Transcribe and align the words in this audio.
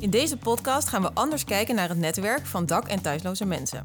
In 0.00 0.10
deze 0.10 0.36
podcast 0.36 0.88
gaan 0.88 1.02
we 1.02 1.10
anders 1.14 1.44
kijken 1.44 1.74
naar 1.74 1.88
het 1.88 1.98
netwerk 1.98 2.46
van 2.46 2.66
dak- 2.66 2.88
en 2.88 3.02
thuisloze 3.02 3.44
mensen. 3.44 3.84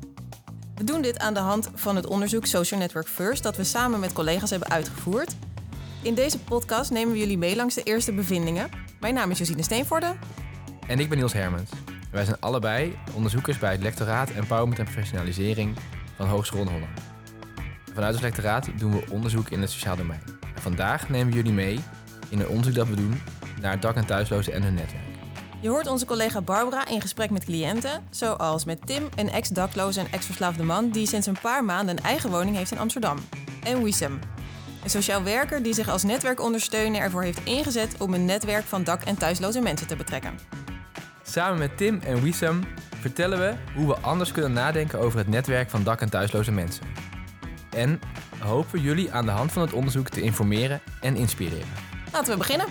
We 0.76 0.84
doen 0.84 1.02
dit 1.02 1.20
aan 1.20 1.34
de 1.34 1.40
hand 1.40 1.70
van 1.74 1.96
het 1.96 2.08
onderzoek 2.08 2.46
Social 2.46 2.80
Network 2.80 3.08
First 3.08 3.44
dat 3.44 3.58
we 3.58 3.64
samen 3.64 4.00
met 4.00 4.14
collega's 4.14 4.50
hebben 4.50 4.70
uitgevoerd. 4.70 5.36
In 6.02 6.14
deze 6.14 6.40
podcast 6.40 6.92
nemen 6.92 7.14
we 7.14 7.20
jullie 7.20 7.38
mee 7.38 7.56
langs 7.56 7.76
de 7.76 7.84
eerste 7.84 8.14
bevindingen. 8.14 8.70
Mijn 9.00 9.14
naam 9.14 9.32
is 9.32 9.38
Josine 9.38 9.64
Steenvoorde. 9.64 10.16
En 10.88 11.00
ik 11.00 11.10
ben 11.10 11.18
Niels 11.18 11.34
Hermens. 11.34 11.70
Wij 12.12 12.26
zijn 12.26 12.40
allebei 12.40 12.98
onderzoekers 13.14 13.58
bij 13.58 13.72
het 13.72 13.82
lectoraat 13.82 14.30
Empowerment 14.30 14.80
en 14.80 14.86
Professionalisering 14.86 15.78
van 16.16 16.28
Hogeschool 16.28 16.66
Holland. 16.66 17.00
Vanuit 17.94 18.14
het 18.14 18.24
lectoraat 18.24 18.68
doen 18.78 18.92
we 18.92 19.12
onderzoek 19.12 19.50
in 19.50 19.62
het 19.62 19.72
sociaal 19.72 19.96
domein. 19.96 20.24
En 20.56 20.62
vandaag 20.62 21.10
nemen 21.10 21.28
we 21.28 21.36
jullie 21.36 21.54
mee 21.54 21.80
in 22.30 22.40
een 22.40 22.48
onderzoek 22.48 22.76
dat 22.76 22.88
we 22.88 22.96
doen 22.96 23.22
naar 23.62 23.80
dak- 23.80 23.96
en 23.96 24.06
thuislozen 24.06 24.54
en 24.54 24.64
hun 24.64 24.74
netwerk. 24.74 25.11
Je 25.62 25.70
hoort 25.70 25.88
onze 25.88 26.06
collega 26.06 26.42
Barbara 26.42 26.88
in 26.88 27.02
gesprek 27.02 27.30
met 27.30 27.46
cliënten, 27.46 28.04
zoals 28.10 28.66
met 28.66 28.86
Tim, 28.86 29.10
een 29.16 29.30
ex-dakloze 29.32 30.00
en 30.00 30.12
ex-verslaafde 30.12 30.64
man 30.64 30.90
die 30.90 31.08
sinds 31.08 31.28
een 31.28 31.38
paar 31.42 31.66
maanden 31.66 31.98
een 31.98 32.04
eigen 32.04 32.30
woning 32.30 32.56
heeft 32.56 32.72
in 32.72 32.78
Amsterdam. 32.78 33.18
En 33.64 33.84
Wissem, 33.84 34.20
een 34.84 34.90
sociaal 34.90 35.24
werker 35.24 35.64
die 35.64 35.74
zich 35.74 35.90
als 35.90 36.04
netwerkondersteuner 36.04 37.02
ervoor 37.02 37.24
heeft 37.24 37.44
ingezet 37.44 37.96
om 38.00 38.14
een 38.14 38.26
netwerk 38.26 38.64
van 38.64 38.84
dak- 38.84 39.04
en 39.04 39.18
thuisloze 39.18 39.62
mensen 39.62 39.88
te 39.88 39.96
betrekken. 39.96 40.40
Samen 41.24 41.60
met 41.60 41.78
Tim 41.78 42.00
en 42.00 42.22
Wissam 42.22 42.64
vertellen 43.00 43.40
we 43.40 43.54
hoe 43.76 43.88
we 43.88 43.98
anders 43.98 44.32
kunnen 44.32 44.54
nadenken 44.54 45.00
over 45.00 45.18
het 45.20 45.28
netwerk 45.28 45.70
van 45.70 45.84
dak- 45.84 46.02
en 46.02 46.10
thuisloze 46.10 46.52
mensen. 46.52 46.86
En 47.70 48.00
hopen 48.40 48.72
we 48.72 48.82
jullie 48.82 49.12
aan 49.12 49.26
de 49.26 49.32
hand 49.32 49.52
van 49.52 49.62
het 49.62 49.74
onderzoek 49.74 50.10
te 50.10 50.22
informeren 50.22 50.82
en 51.02 51.16
inspireren. 51.16 51.68
Laten 52.12 52.32
we 52.32 52.38
beginnen. 52.38 52.68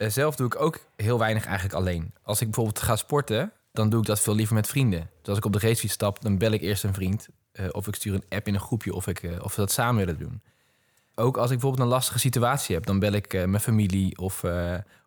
Eh, 0.00 0.08
Zelf 0.08 0.36
doe 0.36 0.46
ik 0.46 0.60
ook 0.60 0.78
heel 0.96 1.18
weinig 1.18 1.44
eigenlijk 1.44 1.74
alleen. 1.74 2.14
Als 2.22 2.40
ik 2.40 2.46
bijvoorbeeld 2.46 2.82
ga 2.82 2.96
sporten, 2.96 3.52
dan 3.72 3.88
doe 3.90 4.00
ik 4.00 4.06
dat 4.06 4.20
veel 4.20 4.34
liever 4.34 4.54
met 4.54 4.66
vrienden. 4.68 5.00
Dus 5.00 5.28
als 5.28 5.38
ik 5.38 5.44
op 5.44 5.52
de 5.52 5.58
racefiets 5.58 5.92
stap, 5.94 6.22
dan 6.22 6.38
bel 6.38 6.50
ik 6.52 6.60
eerst 6.60 6.84
een 6.84 6.94
vriend. 6.94 7.28
eh, 7.52 7.66
of 7.70 7.86
ik 7.86 7.94
stuur 7.94 8.14
een 8.14 8.24
app 8.28 8.46
in 8.46 8.54
een 8.54 8.60
groepje 8.60 8.94
of, 8.94 9.06
ik, 9.06 9.22
eh, 9.22 9.42
of 9.42 9.54
we 9.54 9.60
dat 9.60 9.72
samen 9.72 10.04
willen 10.04 10.18
doen. 10.20 10.42
Ook 11.14 11.36
als 11.36 11.44
ik 11.50 11.58
bijvoorbeeld 11.58 11.82
een 11.82 11.94
lastige 11.94 12.18
situatie 12.18 12.74
heb, 12.74 12.86
dan 12.86 12.98
bel 12.98 13.12
ik 13.12 13.32
mijn 13.32 13.60
familie 13.60 14.18
of, 14.18 14.44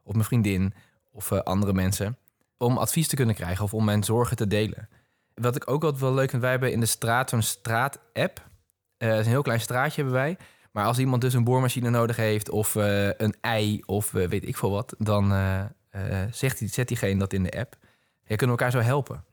of 0.04 0.14
mijn 0.14 0.24
vriendin 0.26 0.74
of 1.12 1.32
andere 1.32 1.74
mensen. 1.74 2.18
Om 2.58 2.78
advies 2.78 3.08
te 3.08 3.16
kunnen 3.16 3.36
krijgen 3.36 3.64
of 3.64 3.74
om 3.74 3.86
mijn 3.86 4.04
zorgen 4.04 4.36
te 4.38 4.48
delen. 4.48 4.90
Wat 5.34 5.56
ik 5.56 5.70
ook 5.70 5.84
altijd 5.84 6.02
wel 6.02 6.14
leuk 6.14 6.30
vind, 6.30 6.42
wij 6.42 6.52
hebben 6.52 6.72
in 6.72 6.80
de 6.80 6.86
straat 6.86 7.30
zo'n 7.30 7.42
straat-app. 7.42 8.50
Een 8.98 9.24
heel 9.24 9.42
klein 9.42 9.62
straatje 9.62 10.02
hebben 10.02 10.14
wij. 10.22 10.38
Maar 10.74 10.86
als 10.86 11.00
iemand 11.00 11.22
dus 11.22 11.34
een 11.34 11.44
boormachine 11.44 11.90
nodig 11.90 12.16
heeft 12.16 12.50
of 12.50 12.76
eh, 12.76 13.08
een 13.08 13.36
ei 13.42 13.82
of 13.86 14.14
eh, 14.14 14.28
weet 14.28 14.48
ik 14.48 14.58
veel 14.58 14.72
wat, 14.72 14.96
dan 14.98 15.32
eh, 15.32 15.64
eh, 15.90 16.32
zegt 16.32 16.60
die, 16.60 16.68
zet 16.68 16.88
diegene 16.88 17.20
dat 17.20 17.34
in 17.34 17.44
de 17.44 17.52
app. 17.60 17.76
Je 18.24 18.36
kunnen 18.36 18.58
elkaar 18.58 18.72
zo 18.72 18.80
helpen. 18.80 19.24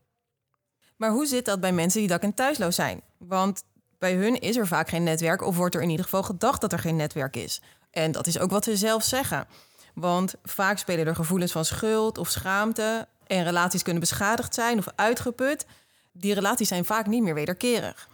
Maar 0.97 1.11
hoe 1.11 1.27
zit 1.27 1.45
dat 1.45 1.61
bij 1.61 1.73
mensen 1.73 2.01
die 2.01 2.09
dak- 2.09 2.23
en 2.23 2.35
thuisloos 2.35 2.75
zijn? 2.75 3.01
Want 3.19 3.63
bij 3.99 4.15
hun 4.15 4.41
is 4.41 4.57
er 4.57 4.67
vaak 4.67 4.89
geen 4.89 5.03
netwerk 5.03 5.43
of 5.43 5.57
wordt 5.57 5.75
er 5.75 5.83
in 5.83 5.91
ieder 5.91 6.05
geval 6.05 6.23
gedacht 6.23 6.61
dat 6.61 6.73
er 6.73 6.79
geen 6.79 6.97
netwerk 6.97 7.37
is. 7.37 7.63
En 7.91 8.13
dat 8.13 8.27
is 8.27 8.39
ook 8.39 8.51
wat 8.51 8.65
ze 8.65 8.77
zelf 8.77 9.03
zeggen. 9.03 9.47
Want 9.95 10.35
vaak 10.43 10.79
spelen 10.79 11.07
er 11.07 11.15
gevoelens 11.15 11.53
van 11.53 11.65
schuld 11.65 12.19
of 12.19 12.29
schaamte 12.29 13.09
en 13.27 13.45
relaties 13.45 13.83
kunnen 13.83 14.01
beschadigd 14.01 14.55
zijn 14.55 14.79
of 14.79 14.87
uitgeput. 14.95 15.67
Die 16.13 16.35
relaties 16.35 16.69
zijn 16.69 16.85
vaak 16.85 17.07
niet 17.07 17.23
meer 17.23 17.35
wederkerig. 17.35 18.09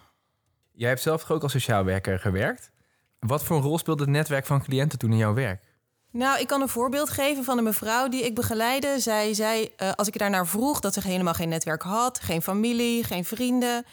Jij 0.72 0.88
hebt 0.88 1.00
zelf 1.00 1.30
ook 1.30 1.42
als 1.42 1.52
sociaal 1.52 1.84
werker 1.84 2.18
gewerkt. 2.18 2.70
Wat 3.18 3.44
voor 3.44 3.56
een 3.56 3.62
rol 3.62 3.78
speelde 3.78 4.02
het 4.02 4.12
netwerk 4.12 4.46
van 4.46 4.62
cliënten 4.62 4.98
toen 4.98 5.10
in 5.10 5.16
jouw 5.16 5.34
werk? 5.34 5.64
Nou, 6.10 6.40
ik 6.40 6.46
kan 6.46 6.60
een 6.60 6.68
voorbeeld 6.68 7.10
geven 7.10 7.44
van 7.44 7.58
een 7.58 7.64
mevrouw 7.64 8.08
die 8.08 8.24
ik 8.24 8.34
begeleide. 8.34 9.00
Zij 9.00 9.34
zei, 9.34 9.68
eh, 9.76 9.92
als 9.92 10.08
ik 10.08 10.18
daarnaar 10.18 10.46
vroeg, 10.46 10.80
dat 10.80 10.94
ze 10.94 11.00
helemaal 11.00 11.34
geen 11.34 11.48
netwerk 11.48 11.82
had, 11.82 12.20
geen 12.20 12.42
familie, 12.42 13.04
geen 13.04 13.24
vrienden. 13.24 13.84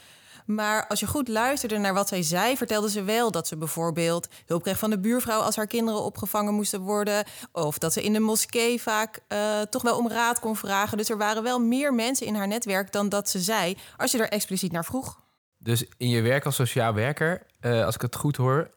Maar 0.46 0.88
als 0.88 1.00
je 1.00 1.08
goed 1.08 1.28
luisterde 1.28 1.78
naar 1.78 1.94
wat 1.94 2.08
zij 2.08 2.22
zei, 2.22 2.58
vertelde 2.58 2.89
ze 2.89 3.04
wel 3.04 3.32
dat 3.32 3.48
ze 3.48 3.58
bijvoorbeeld 3.58 4.28
hulp 4.45 4.64
kreeg 4.64 4.78
van 4.78 4.89
de 4.89 5.00
buurvrouw 5.00 5.39
als 5.39 5.56
haar 5.56 5.67
kinderen 5.67 6.04
opgevangen 6.04 6.54
moesten 6.54 6.82
worden. 6.82 7.26
Of 7.52 7.78
dat 7.78 7.94
ze 7.94 8.04
in 8.04 8.14
de 8.14 8.20
moskee 8.20 8.82
vaak 8.82 9.20
eh, 9.28 9.62
toch 9.62 9.82
wel 9.82 9.98
om 9.98 10.10
raad 10.10 10.39
kon 10.39 10.56
vragen. 10.56 10.98
Dus 10.98 11.10
er 11.10 11.17
waren 11.17 11.44
wel 11.44 11.60
meer 11.60 11.94
mensen 11.94 12.28
in 12.28 12.36
haar 12.36 12.48
netwerk 12.48 12.92
dan 12.92 13.10
dat 13.10 13.30
ze 13.30 13.39
zei, 13.39 13.78
als 13.98 14.12
je 14.12 14.17
er 14.17 14.30
expliciet 14.30 14.72
naar 14.72 14.86
vroeg. 14.86 15.22
Dus 15.58 15.86
in 15.98 16.10
je 16.10 16.22
werk 16.22 16.45
als 16.45 16.56
sociaal 16.56 16.94
werker, 16.94 17.45
eh, 17.60 17.86
als 17.86 17.95
ik 17.95 18.02
het 18.02 18.16
goed 18.16 18.36
hoor, 18.36 18.70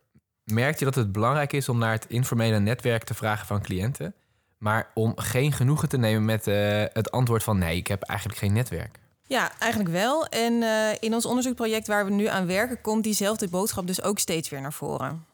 merk 0.53 0.79
je 0.79 0.85
dat 0.85 0.95
het 0.95 1.13
belangrijk 1.13 1.53
is 1.53 1.69
om 1.69 1.79
naar 1.79 1.93
het 1.93 2.07
informele 2.09 2.59
netwerk 2.59 3.05
te 3.05 3.15
vragen 3.15 3.47
van 3.47 3.63
cliënten. 3.63 4.15
Maar 4.59 4.91
om 4.95 5.13
geen 5.17 5.53
genoegen 5.53 5.89
te 5.89 5.97
nemen 5.97 6.25
met 6.25 6.47
eh, 6.47 6.85
het 6.93 7.11
antwoord 7.11 7.43
van 7.43 7.59
nee, 7.59 7.77
ik 7.77 7.87
heb 7.87 8.03
eigenlijk 8.03 8.39
geen 8.39 8.53
netwerk. 8.53 8.99
Ja, 9.23 9.53
eigenlijk 9.59 9.93
wel. 9.93 10.27
En 10.27 10.63
eh, 10.63 10.95
in 11.01 11.15
ons 11.15 11.27
onderzoekproject 11.27 11.87
waar 11.87 12.05
we 12.05 12.11
nu 12.11 12.27
aan 12.27 12.47
werken, 12.47 12.81
komt 12.81 13.05
diezelfde 13.05 13.49
boodschap 13.49 13.87
dus 13.87 14.03
ook 14.03 14.19
steeds 14.19 14.49
weer 14.49 14.61
naar 14.61 14.73
voren. 14.73 15.25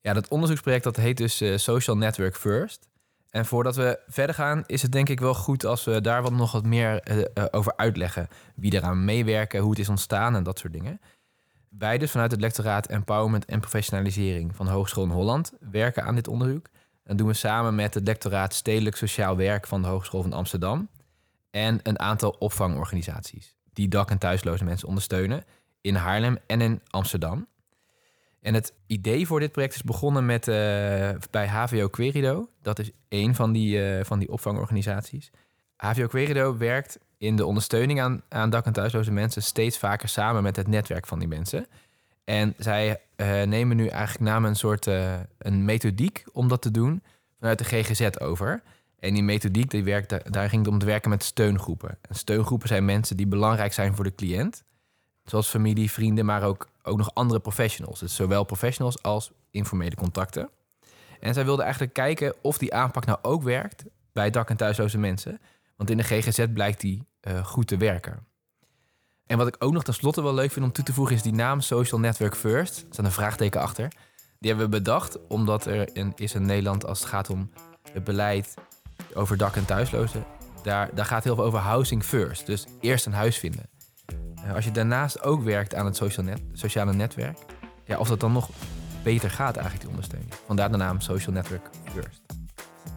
Ja, 0.00 0.12
dat 0.12 0.28
onderzoeksproject 0.28 0.84
dat 0.84 0.96
heet 0.96 1.16
dus 1.16 1.40
eh, 1.40 1.56
Social 1.56 1.96
Network 1.96 2.36
First. 2.36 2.88
En 3.30 3.46
voordat 3.46 3.76
we 3.76 3.98
verder 4.08 4.34
gaan, 4.34 4.64
is 4.66 4.82
het 4.82 4.92
denk 4.92 5.08
ik 5.08 5.20
wel 5.20 5.34
goed 5.34 5.64
als 5.64 5.84
we 5.84 6.00
daar 6.00 6.22
wat 6.22 6.32
nog 6.32 6.52
wat 6.52 6.64
meer 6.64 7.02
over 7.50 7.76
uitleggen. 7.76 8.28
Wie 8.54 8.74
eraan 8.74 9.04
meewerken, 9.04 9.60
hoe 9.60 9.70
het 9.70 9.78
is 9.78 9.88
ontstaan 9.88 10.34
en 10.34 10.42
dat 10.42 10.58
soort 10.58 10.72
dingen. 10.72 11.00
Wij 11.78 11.98
dus 11.98 12.10
vanuit 12.10 12.30
het 12.30 12.40
lectoraat 12.40 12.86
Empowerment 12.86 13.44
en 13.44 13.60
Professionalisering 13.60 14.56
van 14.56 14.68
Hogeschool 14.68 15.04
in 15.04 15.10
Holland 15.10 15.52
werken 15.70 16.04
aan 16.04 16.14
dit 16.14 16.28
onderzoek. 16.28 16.68
Dat 17.04 17.18
doen 17.18 17.26
we 17.26 17.34
samen 17.34 17.74
met 17.74 17.94
het 17.94 18.06
lectoraat 18.06 18.54
Stedelijk 18.54 18.96
Sociaal 18.96 19.36
Werk 19.36 19.66
van 19.66 19.82
de 19.82 19.88
Hogeschool 19.88 20.22
van 20.22 20.32
Amsterdam. 20.32 20.88
En 21.50 21.80
een 21.82 21.98
aantal 21.98 22.30
opvangorganisaties 22.30 23.56
die 23.72 23.88
dak- 23.88 24.10
en 24.10 24.18
thuisloze 24.18 24.64
mensen 24.64 24.88
ondersteunen 24.88 25.44
in 25.80 25.94
Haarlem 25.94 26.38
en 26.46 26.60
in 26.60 26.80
Amsterdam. 26.90 27.46
En 28.40 28.54
het 28.54 28.74
idee 28.86 29.26
voor 29.26 29.40
dit 29.40 29.52
project 29.52 29.74
is 29.74 29.82
begonnen 29.82 30.26
met, 30.26 30.48
eh, 30.48 30.54
bij 31.30 31.48
HVO 31.48 31.88
Querido. 31.88 32.48
Dat 32.62 32.78
is 32.78 32.90
één 33.08 33.34
van 33.34 33.52
die, 33.52 33.84
eh, 33.84 34.04
van 34.04 34.18
die 34.18 34.32
opvangorganisaties. 34.32 35.30
HVO 35.76 36.06
Querido 36.06 36.56
werkt 36.56 36.98
in 37.20 37.36
de 37.36 37.46
ondersteuning 37.46 38.00
aan, 38.00 38.22
aan 38.28 38.50
dak- 38.50 38.66
en 38.66 38.72
thuisloze 38.72 39.12
mensen 39.12 39.42
steeds 39.42 39.78
vaker 39.78 40.08
samen 40.08 40.42
met 40.42 40.56
het 40.56 40.68
netwerk 40.68 41.06
van 41.06 41.18
die 41.18 41.28
mensen. 41.28 41.66
En 42.24 42.54
zij 42.58 43.00
eh, 43.16 43.42
nemen 43.42 43.76
nu 43.76 43.86
eigenlijk 43.86 44.30
namen 44.30 44.50
een 44.50 44.56
soort 44.56 44.86
eh, 44.86 45.14
een 45.38 45.64
methodiek 45.64 46.24
om 46.32 46.48
dat 46.48 46.62
te 46.62 46.70
doen 46.70 47.02
vanuit 47.38 47.58
de 47.58 47.64
GGZ 47.64 48.08
over. 48.18 48.62
En 48.98 49.14
die 49.14 49.22
methodiek, 49.22 49.70
die 49.70 49.84
werkt, 49.84 50.32
daar- 50.32 50.48
ging 50.48 50.64
het 50.64 50.72
om 50.72 50.78
te 50.78 50.86
werken 50.86 51.10
met 51.10 51.22
steungroepen. 51.24 51.98
En 52.08 52.14
steungroepen 52.14 52.68
zijn 52.68 52.84
mensen 52.84 53.16
die 53.16 53.26
belangrijk 53.26 53.72
zijn 53.72 53.94
voor 53.94 54.04
de 54.04 54.14
cliënt. 54.14 54.62
Zoals 55.24 55.48
familie, 55.48 55.90
vrienden, 55.90 56.24
maar 56.24 56.42
ook, 56.42 56.68
ook 56.82 56.98
nog 56.98 57.14
andere 57.14 57.40
professionals. 57.40 58.00
Dus 58.00 58.14
zowel 58.14 58.44
professionals 58.44 59.02
als 59.02 59.30
informele 59.50 59.94
contacten. 59.94 60.48
En 61.20 61.34
zij 61.34 61.44
wilden 61.44 61.64
eigenlijk 61.64 61.94
kijken 61.94 62.34
of 62.40 62.58
die 62.58 62.74
aanpak 62.74 63.06
nou 63.06 63.18
ook 63.22 63.42
werkt 63.42 63.84
bij 64.12 64.30
dak- 64.30 64.50
en 64.50 64.56
thuisloze 64.56 64.98
mensen. 64.98 65.40
Want 65.80 65.92
in 65.92 65.96
de 65.96 66.02
GGZ 66.02 66.44
blijkt 66.52 66.80
die 66.80 67.06
eh, 67.20 67.44
goed 67.44 67.66
te 67.66 67.76
werken. 67.76 68.26
En 69.26 69.38
wat 69.38 69.46
ik 69.46 69.56
ook 69.58 69.72
nog 69.72 69.82
tenslotte 69.82 70.22
wel 70.22 70.34
leuk 70.34 70.52
vind 70.52 70.64
om 70.64 70.72
toe 70.72 70.84
te 70.84 70.92
voegen... 70.92 71.16
is 71.16 71.22
die 71.22 71.32
naam 71.32 71.60
Social 71.60 72.00
Network 72.00 72.36
First. 72.36 72.78
Er 72.78 72.86
staat 72.90 73.06
een 73.06 73.12
vraagteken 73.12 73.60
achter. 73.60 73.88
Die 74.38 74.50
hebben 74.50 74.70
we 74.70 74.76
bedacht 74.76 75.26
omdat 75.26 75.66
er 75.66 75.88
een, 75.92 76.12
is 76.16 76.34
in 76.34 76.46
Nederland... 76.46 76.86
als 76.86 76.98
het 76.98 77.08
gaat 77.08 77.30
om 77.30 77.50
het 77.92 78.04
beleid 78.04 78.54
over 79.14 79.36
dak- 79.36 79.56
en 79.56 79.64
thuislozen... 79.64 80.24
Daar, 80.62 80.94
daar 80.94 81.04
gaat 81.04 81.24
heel 81.24 81.34
veel 81.34 81.44
over 81.44 81.58
housing 81.58 82.04
first. 82.04 82.46
Dus 82.46 82.66
eerst 82.80 83.06
een 83.06 83.12
huis 83.12 83.38
vinden. 83.38 83.68
Eh, 84.44 84.54
als 84.54 84.64
je 84.64 84.70
daarnaast 84.70 85.22
ook 85.22 85.42
werkt 85.42 85.74
aan 85.74 85.86
het 85.86 85.96
social 85.96 86.26
net, 86.26 86.40
sociale 86.52 86.92
netwerk... 86.92 87.38
Ja, 87.84 87.98
of 87.98 88.08
dat 88.08 88.20
dan 88.20 88.32
nog 88.32 88.50
beter 89.02 89.30
gaat 89.30 89.54
eigenlijk, 89.54 89.80
die 89.80 89.90
ondersteuning. 89.90 90.34
Vandaar 90.46 90.70
de 90.70 90.76
naam 90.76 91.00
Social 91.00 91.34
Network 91.34 91.70
First. 91.92 92.29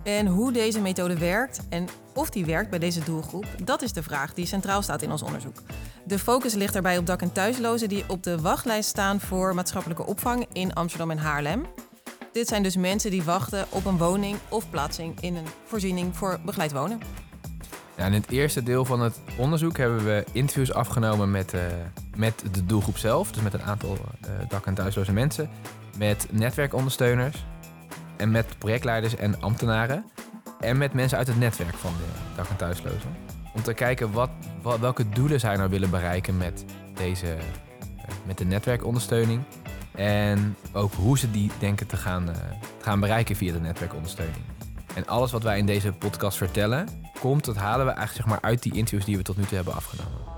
En 0.03 0.27
hoe 0.27 0.51
deze 0.51 0.79
methode 0.79 1.17
werkt 1.17 1.59
en 1.69 1.87
of 2.13 2.29
die 2.29 2.45
werkt 2.45 2.69
bij 2.69 2.79
deze 2.79 3.03
doelgroep, 3.03 3.45
dat 3.63 3.81
is 3.81 3.93
de 3.93 4.03
vraag 4.03 4.33
die 4.33 4.45
centraal 4.45 4.81
staat 4.81 5.01
in 5.01 5.11
ons 5.11 5.21
onderzoek. 5.21 5.55
De 6.05 6.19
focus 6.19 6.53
ligt 6.53 6.73
daarbij 6.73 6.97
op 6.97 7.05
dak- 7.05 7.21
en 7.21 7.31
thuislozen 7.31 7.89
die 7.89 8.03
op 8.07 8.23
de 8.23 8.41
wachtlijst 8.41 8.89
staan 8.89 9.19
voor 9.19 9.55
maatschappelijke 9.55 10.05
opvang 10.05 10.45
in 10.51 10.73
Amsterdam 10.73 11.11
en 11.11 11.17
Haarlem. 11.17 11.65
Dit 12.31 12.47
zijn 12.47 12.63
dus 12.63 12.75
mensen 12.75 13.11
die 13.11 13.23
wachten 13.23 13.65
op 13.69 13.85
een 13.85 13.97
woning 13.97 14.37
of 14.49 14.69
plaatsing 14.69 15.19
in 15.19 15.35
een 15.35 15.47
voorziening 15.65 16.15
voor 16.15 16.39
begeleid 16.45 16.71
wonen. 16.71 16.99
In 17.95 18.13
het 18.13 18.29
eerste 18.29 18.63
deel 18.63 18.85
van 18.85 19.01
het 19.01 19.19
onderzoek 19.37 19.77
hebben 19.77 20.05
we 20.05 20.25
interviews 20.31 20.73
afgenomen 20.73 21.31
met, 21.31 21.53
eh, 21.53 21.61
met 22.15 22.43
de 22.51 22.65
doelgroep 22.65 22.97
zelf. 22.97 23.31
Dus 23.31 23.43
met 23.43 23.53
een 23.53 23.61
aantal 23.61 23.97
eh, 24.21 24.29
dak- 24.49 24.65
en 24.65 24.73
thuisloze 24.73 25.11
mensen. 25.11 25.49
Met 25.97 26.27
netwerkondersteuners. 26.31 27.45
En 28.17 28.31
met 28.31 28.57
projectleiders 28.57 29.15
en 29.15 29.41
ambtenaren. 29.41 30.05
En 30.59 30.77
met 30.77 30.93
mensen 30.93 31.17
uit 31.17 31.27
het 31.27 31.39
netwerk 31.39 31.75
van 31.75 31.91
de 31.97 32.35
dak- 32.35 32.49
en 32.49 32.55
thuislozen. 32.55 33.15
Om 33.53 33.61
te 33.61 33.73
kijken 33.73 34.11
wat, 34.11 34.29
wat, 34.61 34.79
welke 34.79 35.09
doelen 35.09 35.39
zij 35.39 35.55
nou 35.55 35.69
willen 35.69 35.89
bereiken 35.89 36.37
met, 36.37 36.65
deze, 36.93 37.33
eh, 37.33 38.05
met 38.25 38.37
de 38.37 38.45
netwerkondersteuning. 38.45 39.41
En 39.91 40.55
ook 40.71 40.93
hoe 40.93 41.17
ze 41.17 41.31
die 41.31 41.51
denken 41.59 41.87
te 41.87 41.97
gaan, 41.97 42.29
eh, 42.29 42.35
te 42.77 42.83
gaan 42.83 42.99
bereiken 42.99 43.35
via 43.35 43.53
de 43.53 43.59
netwerkondersteuning. 43.59 44.43
En 44.95 45.07
alles 45.07 45.31
wat 45.31 45.43
wij 45.43 45.57
in 45.57 45.65
deze 45.65 45.91
podcast 45.91 46.37
vertellen, 46.37 46.87
komt, 47.19 47.45
dat 47.45 47.55
halen 47.55 47.85
we 47.85 47.91
eigenlijk 47.91 48.13
zeg 48.13 48.25
maar, 48.25 48.49
uit 48.49 48.63
die 48.63 48.73
interviews 48.73 49.05
die 49.05 49.17
we 49.17 49.23
tot 49.23 49.37
nu 49.37 49.43
toe 49.43 49.55
hebben 49.55 49.73
afgenomen. 49.73 50.32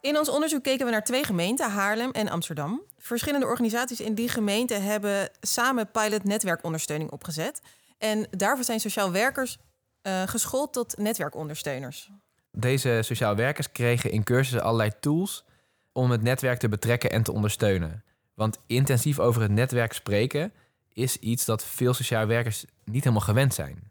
In 0.00 0.18
ons 0.18 0.28
onderzoek 0.28 0.62
keken 0.62 0.84
we 0.84 0.92
naar 0.92 1.04
twee 1.04 1.24
gemeenten, 1.24 1.70
Haarlem 1.70 2.10
en 2.10 2.28
Amsterdam. 2.28 2.82
Verschillende 2.98 3.46
organisaties 3.46 4.00
in 4.00 4.14
die 4.14 4.28
gemeenten 4.28 4.82
hebben 4.82 5.30
samen 5.40 5.90
pilot 5.90 6.24
netwerkondersteuning 6.24 7.10
opgezet. 7.10 7.62
En 7.98 8.26
daarvoor 8.30 8.64
zijn 8.64 8.80
sociaal 8.80 9.12
werkers 9.12 9.58
uh, 10.02 10.22
geschoold 10.22 10.72
tot 10.72 10.96
netwerkondersteuners. 10.96 12.10
Deze 12.52 13.00
sociaal 13.02 13.36
werkers 13.36 13.72
kregen 13.72 14.10
in 14.10 14.24
cursussen 14.24 14.62
allerlei 14.62 14.90
tools 15.00 15.44
om 15.92 16.10
het 16.10 16.22
netwerk 16.22 16.58
te 16.58 16.68
betrekken 16.68 17.10
en 17.10 17.22
te 17.22 17.32
ondersteunen. 17.32 18.04
Want 18.34 18.58
intensief 18.66 19.18
over 19.18 19.42
het 19.42 19.50
netwerk 19.50 19.92
spreken 19.92 20.52
is 20.92 21.16
iets 21.16 21.44
dat 21.44 21.64
veel 21.64 21.94
sociaal 21.94 22.26
werkers 22.26 22.64
niet 22.84 23.02
helemaal 23.04 23.24
gewend 23.24 23.54
zijn. 23.54 23.90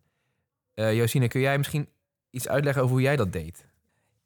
Uh, 0.76 0.96
Josine, 0.96 1.28
kun 1.28 1.42
jij 1.42 1.58
misschien 1.58 1.90
iets 2.30 2.48
uitleggen 2.48 2.82
over 2.82 2.94
hoe 2.94 3.04
jij 3.04 3.16
dat 3.16 3.34
deed? 3.34 3.66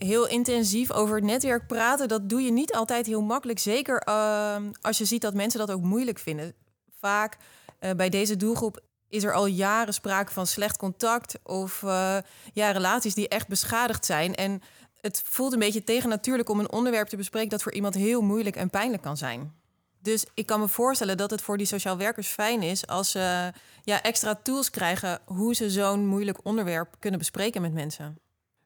Heel 0.05 0.27
intensief 0.27 0.91
over 0.91 1.15
het 1.15 1.23
netwerk 1.23 1.67
praten, 1.67 2.07
dat 2.07 2.29
doe 2.29 2.41
je 2.41 2.51
niet 2.51 2.73
altijd 2.73 3.05
heel 3.05 3.21
makkelijk. 3.21 3.59
Zeker 3.59 4.07
uh, 4.07 4.55
als 4.81 4.97
je 4.97 5.05
ziet 5.05 5.21
dat 5.21 5.33
mensen 5.33 5.59
dat 5.59 5.71
ook 5.71 5.81
moeilijk 5.81 6.19
vinden. 6.19 6.53
Vaak 6.99 7.37
uh, 7.79 7.91
bij 7.91 8.09
deze 8.09 8.37
doelgroep 8.37 8.79
is 9.09 9.23
er 9.23 9.33
al 9.33 9.45
jaren 9.45 9.93
sprake 9.93 10.31
van 10.31 10.47
slecht 10.47 10.77
contact 10.77 11.39
of 11.43 11.81
uh, 11.81 12.17
ja, 12.53 12.71
relaties 12.71 13.13
die 13.13 13.27
echt 13.27 13.47
beschadigd 13.47 14.05
zijn. 14.05 14.35
En 14.35 14.61
het 15.01 15.21
voelt 15.25 15.53
een 15.53 15.59
beetje 15.59 15.83
tegennatuurlijk 15.83 16.49
om 16.49 16.59
een 16.59 16.71
onderwerp 16.71 17.07
te 17.07 17.17
bespreken 17.17 17.49
dat 17.49 17.63
voor 17.63 17.73
iemand 17.73 17.93
heel 17.93 18.21
moeilijk 18.21 18.55
en 18.55 18.69
pijnlijk 18.69 19.03
kan 19.03 19.17
zijn. 19.17 19.53
Dus 19.99 20.25
ik 20.33 20.45
kan 20.45 20.59
me 20.59 20.67
voorstellen 20.67 21.17
dat 21.17 21.31
het 21.31 21.41
voor 21.41 21.57
die 21.57 21.67
sociaal 21.67 21.97
werkers 21.97 22.27
fijn 22.27 22.61
is 22.61 22.87
als 22.87 23.11
ze 23.11 23.51
ja, 23.83 24.01
extra 24.01 24.35
tools 24.35 24.69
krijgen 24.69 25.19
hoe 25.25 25.55
ze 25.55 25.69
zo'n 25.69 26.07
moeilijk 26.07 26.39
onderwerp 26.43 26.95
kunnen 26.99 27.19
bespreken 27.19 27.61
met 27.61 27.73
mensen. 27.73 28.17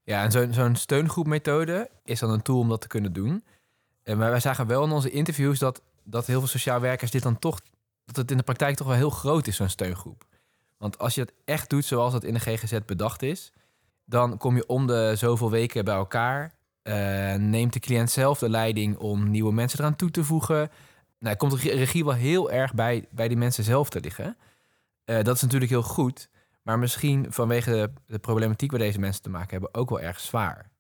Ja, 0.06 0.24
en 0.24 0.32
zo'n 0.32 0.54
zo'n 0.54 0.76
steungroepmethode 0.76 1.90
is 2.04 2.20
dan 2.20 2.30
een 2.30 2.42
tool 2.42 2.60
om 2.60 2.70
dat 2.70 2.82
te 2.82 2.88
kunnen 2.88 3.14
doen. 3.14 3.44
En 4.04 4.18
maar 4.18 4.30
wij 4.30 4.40
zagen 4.40 4.68
wel 4.68 4.84
in 4.84 4.92
onze 4.92 5.10
interviews 5.10 5.60
dat, 5.60 5.82
dat 6.04 6.26
heel 6.26 6.40
veel 6.40 6.48
sociaal 6.48 6.80
werkers 6.80 7.12
dit 7.12 7.24
dan 7.24 7.40
toch, 7.40 7.60
dat 8.06 8.16
het 8.16 8.32
in 8.32 8.38
de 8.38 8.44
praktijk 8.44 8.76
toch 8.76 8.88
wel 8.88 8.96
heel 8.96 9.10
groot 9.10 9.48
is, 9.48 9.56
zo'n 9.56 9.70
steungroep. 9.70 10.26
Want 10.78 10.98
als 10.98 11.16
je 11.16 11.22
het 11.22 11.34
echt 11.46 11.70
doet 11.70 11.86
zoals 11.86 12.12
dat 12.12 12.24
in 12.24 12.34
de 12.34 12.40
GGZ 12.40 12.78
bedacht 12.86 13.22
is, 13.22 13.52
dan 14.06 14.38
kom 14.38 14.56
je 14.56 14.68
om 14.68 14.88
de 14.88 15.14
zoveel 15.16 15.52
weken 15.52 15.86
bij 15.86 15.96
elkaar. 15.96 16.54
Uh, 16.84 17.34
neemt 17.34 17.74
de 17.74 17.80
cliënt 17.80 18.12
zelf 18.12 18.40
de 18.40 18.50
leiding 18.50 18.98
om 18.98 19.30
nieuwe 19.30 19.54
mensen 19.54 19.80
eraan 19.80 19.96
toe 19.96 20.12
te 20.12 20.24
voegen. 20.24 20.70
Nou, 21.20 21.36
komt 21.36 21.62
de 21.62 21.70
regie 21.70 22.06
wel 22.06 22.14
heel 22.14 22.52
erg 22.52 22.74
bij, 22.74 23.08
bij 23.12 23.28
die 23.28 23.38
mensen 23.38 23.64
zelf 23.64 23.90
te 23.90 24.00
liggen. 24.00 24.38
Uh, 25.06 25.22
dat 25.22 25.36
is 25.36 25.42
natuurlijk 25.42 25.72
heel 25.72 25.82
goed, 25.82 26.30
maar 26.66 26.80
misschien 26.80 27.26
vanwege 27.30 27.72
de, 27.72 27.92
de 28.06 28.20
problematiek 28.20 28.72
waar 28.72 28.80
deze 28.80 29.00
mensen 29.00 29.22
te 29.22 29.30
maken 29.30 29.50
hebben 29.50 29.74
ook 29.74 29.90
wel 29.90 30.00
erg 30.00 30.20
zwaar. 30.20 30.72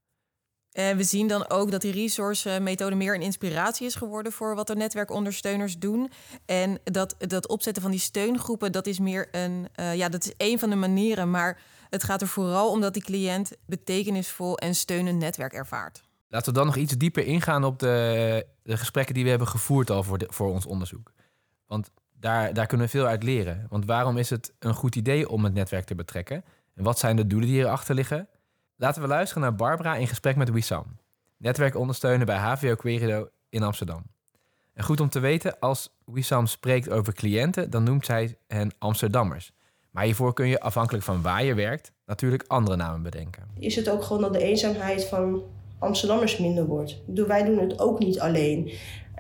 En 0.71 0.91
eh, 0.91 0.95
we 0.95 1.03
zien 1.03 1.27
dan 1.27 1.49
ook 1.49 1.71
dat 1.71 1.81
die 1.81 1.91
resource-methode 1.91 2.95
meer 2.95 3.15
een 3.15 3.21
inspiratie 3.21 3.85
is 3.85 3.95
geworden 3.95 4.31
voor 4.31 4.55
wat 4.55 4.67
de 4.67 4.75
netwerkondersteuners 4.75 5.77
doen. 5.77 6.11
En 6.45 6.79
dat, 6.83 7.15
dat 7.17 7.47
opzetten 7.47 7.81
van 7.81 7.91
die 7.91 7.99
steungroepen, 7.99 8.71
dat 8.71 8.87
is 8.87 8.99
meer 8.99 9.27
een, 9.31 9.67
uh, 9.79 9.95
ja, 9.95 10.09
dat 10.09 10.25
is 10.25 10.33
een 10.37 10.59
van 10.59 10.69
de 10.69 10.75
manieren. 10.75 11.29
Maar 11.31 11.61
het 11.89 12.03
gaat 12.03 12.21
er 12.21 12.27
vooral 12.27 12.71
om 12.71 12.81
dat 12.81 12.93
die 12.93 13.03
cliënt 13.03 13.51
betekenisvol 13.65 14.57
en 14.57 14.75
steunend 14.75 15.19
netwerk 15.19 15.53
ervaart. 15.53 16.03
Laten 16.27 16.53
we 16.53 16.57
dan 16.57 16.65
nog 16.65 16.75
iets 16.75 16.93
dieper 16.93 17.25
ingaan 17.25 17.63
op 17.63 17.79
de, 17.79 18.47
de 18.63 18.77
gesprekken 18.77 19.13
die 19.13 19.23
we 19.23 19.29
hebben 19.29 19.47
gevoerd 19.47 19.89
al 19.89 20.03
voor, 20.03 20.17
de, 20.17 20.27
voor 20.29 20.49
ons 20.49 20.65
onderzoek. 20.65 21.11
Want 21.67 21.91
daar, 22.19 22.53
daar 22.53 22.67
kunnen 22.67 22.85
we 22.85 22.91
veel 22.91 23.06
uit 23.06 23.23
leren. 23.23 23.65
Want 23.69 23.85
waarom 23.85 24.17
is 24.17 24.29
het 24.29 24.53
een 24.59 24.73
goed 24.73 24.95
idee 24.95 25.29
om 25.29 25.44
het 25.44 25.53
netwerk 25.53 25.85
te 25.85 25.95
betrekken? 25.95 26.44
En 26.75 26.83
wat 26.83 27.00
zijn 27.00 27.15
de 27.15 27.27
doelen 27.27 27.50
die 27.50 27.59
erachter 27.59 27.95
liggen? 27.95 28.27
Laten 28.75 29.01
we 29.01 29.07
luisteren 29.07 29.44
naar 29.44 29.56
Barbara 29.56 29.95
in 29.95 30.07
gesprek 30.07 30.35
met 30.35 30.51
Wissam, 30.51 30.85
netwerkondersteuner 31.38 32.25
bij 32.25 32.38
HVO 32.38 32.75
Querido 32.75 33.29
in 33.50 33.63
Amsterdam. 33.63 34.03
En 34.73 34.83
goed 34.83 35.00
om 35.00 35.09
te 35.09 35.19
weten, 35.19 35.59
als 35.59 35.95
Wissam 36.06 36.45
spreekt 36.45 36.89
over 36.89 37.13
cliënten, 37.13 37.69
dan 37.69 37.83
noemt 37.83 38.06
zij 38.06 38.38
hen 38.47 38.71
Amsterdammers. 38.77 39.51
Maar 39.91 40.03
hiervoor 40.03 40.33
kun 40.33 40.47
je, 40.47 40.59
afhankelijk 40.59 41.03
van 41.03 41.21
waar 41.21 41.44
je 41.44 41.53
werkt, 41.53 41.91
natuurlijk 42.06 42.44
andere 42.47 42.75
namen 42.75 43.01
bedenken. 43.01 43.44
Is 43.59 43.75
het 43.75 43.89
ook 43.89 44.03
gewoon 44.03 44.21
dat 44.21 44.33
de 44.33 44.44
eenzaamheid 44.44 45.06
van 45.06 45.44
Amsterdammers 45.79 46.38
minder 46.38 46.65
wordt? 46.65 47.01
Wij 47.06 47.44
doen 47.44 47.59
het 47.59 47.79
ook 47.79 48.00
niet 48.00 48.19
alleen. 48.19 48.71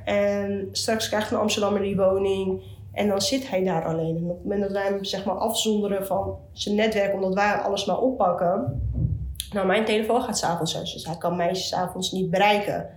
En 0.05 0.69
straks 0.71 1.07
krijgt 1.07 1.31
een 1.31 1.37
Amsterdammer 1.37 1.81
die 1.81 1.95
woning 1.95 2.61
en 2.95 3.07
dan 3.07 3.21
zit 3.21 3.49
hij 3.49 3.63
daar 3.63 3.85
alleen. 3.85 4.17
En 4.17 4.23
op 4.23 4.29
het 4.29 4.43
moment 4.43 4.61
dat 4.61 4.71
wij 4.71 4.85
hem 4.85 5.03
zeg 5.03 5.25
maar, 5.25 5.35
afzonderen 5.35 6.05
van 6.05 6.37
zijn 6.51 6.75
netwerk, 6.75 7.13
omdat 7.13 7.33
wij 7.33 7.53
alles 7.53 7.85
maar 7.85 7.99
oppakken, 7.99 8.81
nou, 9.53 9.67
mijn 9.67 9.85
telefoon 9.85 10.21
gaat 10.21 10.37
s'avonds 10.37 10.77
uit, 10.77 10.93
dus 10.93 11.05
hij 11.05 11.17
kan 11.17 11.35
mij 11.35 11.55
s'avonds 11.55 12.11
niet 12.11 12.29
bereiken. 12.29 12.89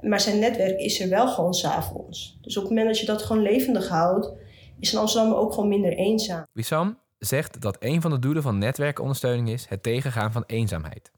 Maar 0.00 0.20
zijn 0.20 0.38
netwerk 0.38 0.78
is 0.78 1.00
er 1.00 1.08
wel 1.08 1.28
gewoon 1.28 1.54
s'avonds. 1.54 2.38
Dus 2.40 2.56
op 2.56 2.62
het 2.62 2.72
moment 2.72 2.88
dat 2.88 2.98
je 2.98 3.06
dat 3.06 3.22
gewoon 3.22 3.42
levendig 3.42 3.88
houdt, 3.88 4.32
is 4.78 4.92
een 4.92 4.98
Amsterdam 4.98 5.32
ook 5.32 5.52
gewoon 5.52 5.68
minder 5.68 5.92
eenzaam. 5.92 6.46
Wissam 6.52 6.98
zegt 7.18 7.60
dat 7.60 7.76
een 7.80 8.00
van 8.00 8.10
de 8.10 8.18
doelen 8.18 8.42
van 8.42 8.58
netwerkondersteuning 8.58 9.48
is 9.48 9.66
het 9.68 9.82
tegengaan 9.82 10.32
van 10.32 10.44
eenzaamheid. 10.46 11.10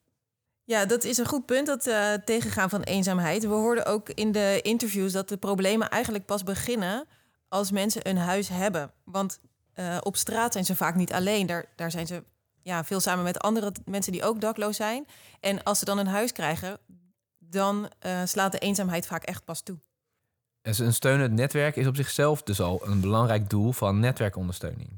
Ja, 0.65 0.87
dat 0.87 1.05
is 1.05 1.19
een 1.19 1.27
goed 1.27 1.47
punt, 1.47 1.67
dat 1.67 1.87
uh, 1.87 2.13
tegengaan 2.25 2.71
van 2.71 2.83
eenzaamheid. 2.83 3.43
We 3.43 3.55
hoorden 3.55 3.87
ook 3.87 4.09
in 4.09 4.33
de 4.33 4.59
interviews 4.63 5.13
dat 5.13 5.29
de 5.29 5.37
problemen 5.37 5.89
eigenlijk 5.89 6.25
pas 6.25 6.43
beginnen 6.43 7.07
als 7.49 7.71
mensen 7.71 8.09
een 8.09 8.17
huis 8.17 8.49
hebben. 8.49 8.91
Want 9.05 9.41
uh, 9.75 9.97
op 10.01 10.17
straat 10.17 10.53
zijn 10.53 10.65
ze 10.65 10.77
vaak 10.77 10.95
niet 10.95 11.13
alleen. 11.13 11.47
Daar, 11.47 11.65
daar 11.77 11.91
zijn 11.91 12.07
ze 12.07 12.25
ja, 12.63 12.85
veel 12.85 13.01
samen 13.01 13.25
met 13.25 13.39
andere 13.39 13.73
mensen 13.85 14.13
die 14.13 14.25
ook 14.25 14.41
dakloos 14.41 14.77
zijn. 14.77 15.07
En 15.41 15.63
als 15.63 15.79
ze 15.79 15.85
dan 15.85 15.99
een 15.99 16.07
huis 16.07 16.33
krijgen, 16.33 16.79
dan 17.39 17.91
uh, 18.07 18.21
slaat 18.25 18.53
de 18.53 18.59
eenzaamheid 18.59 19.07
vaak 19.07 19.23
echt 19.23 19.45
pas 19.45 19.63
toe. 19.63 19.79
En 20.63 20.85
een 20.85 20.95
steunend 20.95 21.33
netwerk 21.33 21.77
is 21.77 21.87
op 21.87 21.97
zichzelf 21.97 22.43
dus 22.43 22.61
al 22.61 22.81
een 22.87 23.01
belangrijk 23.01 23.51
doel 23.51 23.73
van 23.73 24.01
netwerkondersteuning. 24.01 24.91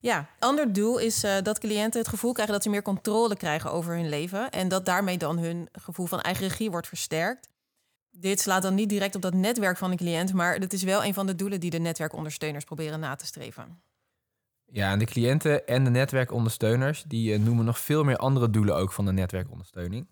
Ja, 0.00 0.28
ander 0.38 0.72
doel 0.72 0.98
is 0.98 1.24
uh, 1.24 1.36
dat 1.42 1.58
cliënten 1.58 2.00
het 2.00 2.08
gevoel 2.08 2.32
krijgen 2.32 2.54
dat 2.54 2.62
ze 2.62 2.70
meer 2.70 2.82
controle 2.82 3.36
krijgen 3.36 3.72
over 3.72 3.94
hun 3.94 4.08
leven. 4.08 4.50
En 4.50 4.68
dat 4.68 4.86
daarmee 4.86 5.18
dan 5.18 5.38
hun 5.38 5.68
gevoel 5.72 6.06
van 6.06 6.20
eigen 6.20 6.48
regie 6.48 6.70
wordt 6.70 6.88
versterkt. 6.88 7.48
Dit 8.20 8.40
slaat 8.40 8.62
dan 8.62 8.74
niet 8.74 8.88
direct 8.88 9.14
op 9.14 9.22
dat 9.22 9.34
netwerk 9.34 9.76
van 9.76 9.90
de 9.90 9.96
cliënt, 9.96 10.32
maar 10.32 10.54
het 10.54 10.72
is 10.72 10.82
wel 10.82 11.04
een 11.04 11.14
van 11.14 11.26
de 11.26 11.34
doelen 11.34 11.60
die 11.60 11.70
de 11.70 11.78
netwerkondersteuners 11.78 12.64
proberen 12.64 13.00
na 13.00 13.14
te 13.14 13.26
streven. 13.26 13.80
Ja, 14.66 14.92
en 14.92 14.98
de 14.98 15.04
cliënten 15.04 15.66
en 15.66 15.84
de 15.84 15.90
netwerkondersteuners, 15.90 17.04
die 17.06 17.32
uh, 17.32 17.44
noemen 17.44 17.64
nog 17.64 17.78
veel 17.78 18.04
meer 18.04 18.16
andere 18.16 18.50
doelen 18.50 18.76
ook 18.76 18.92
van 18.92 19.04
de 19.04 19.12
netwerkondersteuning. 19.12 20.08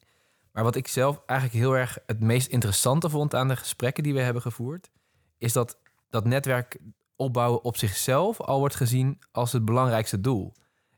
Maar 0.53 0.65
wat 0.65 0.77
ik 0.77 0.89
zelf 0.89 1.23
eigenlijk 1.27 1.61
heel 1.61 1.77
erg 1.77 1.99
het 2.07 2.21
meest 2.21 2.49
interessante 2.49 3.11
vond 3.11 3.35
aan 3.35 3.49
de 3.49 3.57
gesprekken 3.57 4.03
die 4.03 4.15
we 4.15 4.21
hebben 4.21 4.43
gevoerd, 4.43 4.91
is 5.39 5.53
dat 5.53 5.79
dat 6.11 6.25
netwerk 6.25 6.79
opbouwen 7.17 7.65
op 7.65 7.77
zichzelf 7.77 8.41
al 8.41 8.59
wordt 8.59 8.75
gezien 8.75 9.19
als 9.33 9.53
het 9.53 9.65
belangrijkste 9.65 10.21
doel. 10.21 10.53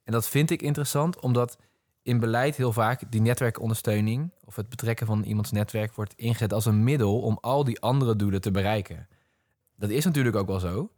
En 0.04 0.12
dat 0.12 0.28
vind 0.28 0.50
ik 0.50 0.62
interessant, 0.62 1.20
omdat 1.20 1.58
in 2.02 2.20
beleid 2.20 2.56
heel 2.56 2.72
vaak 2.72 3.02
die 3.10 3.20
netwerkondersteuning 3.20 4.32
of 4.44 4.56
het 4.56 4.68
betrekken 4.68 5.06
van 5.06 5.22
iemands 5.22 5.50
netwerk 5.50 5.94
wordt 5.94 6.14
ingezet 6.14 6.52
als 6.52 6.66
een 6.66 6.84
middel 6.84 7.20
om 7.20 7.38
al 7.40 7.64
die 7.64 7.80
andere 7.80 8.16
doelen 8.16 8.40
te 8.40 8.50
bereiken. 8.50 9.08
Dat 9.76 9.90
is 9.90 10.04
natuurlijk 10.04 10.36
ook 10.36 10.46
wel 10.46 10.60
zo. 10.60 10.90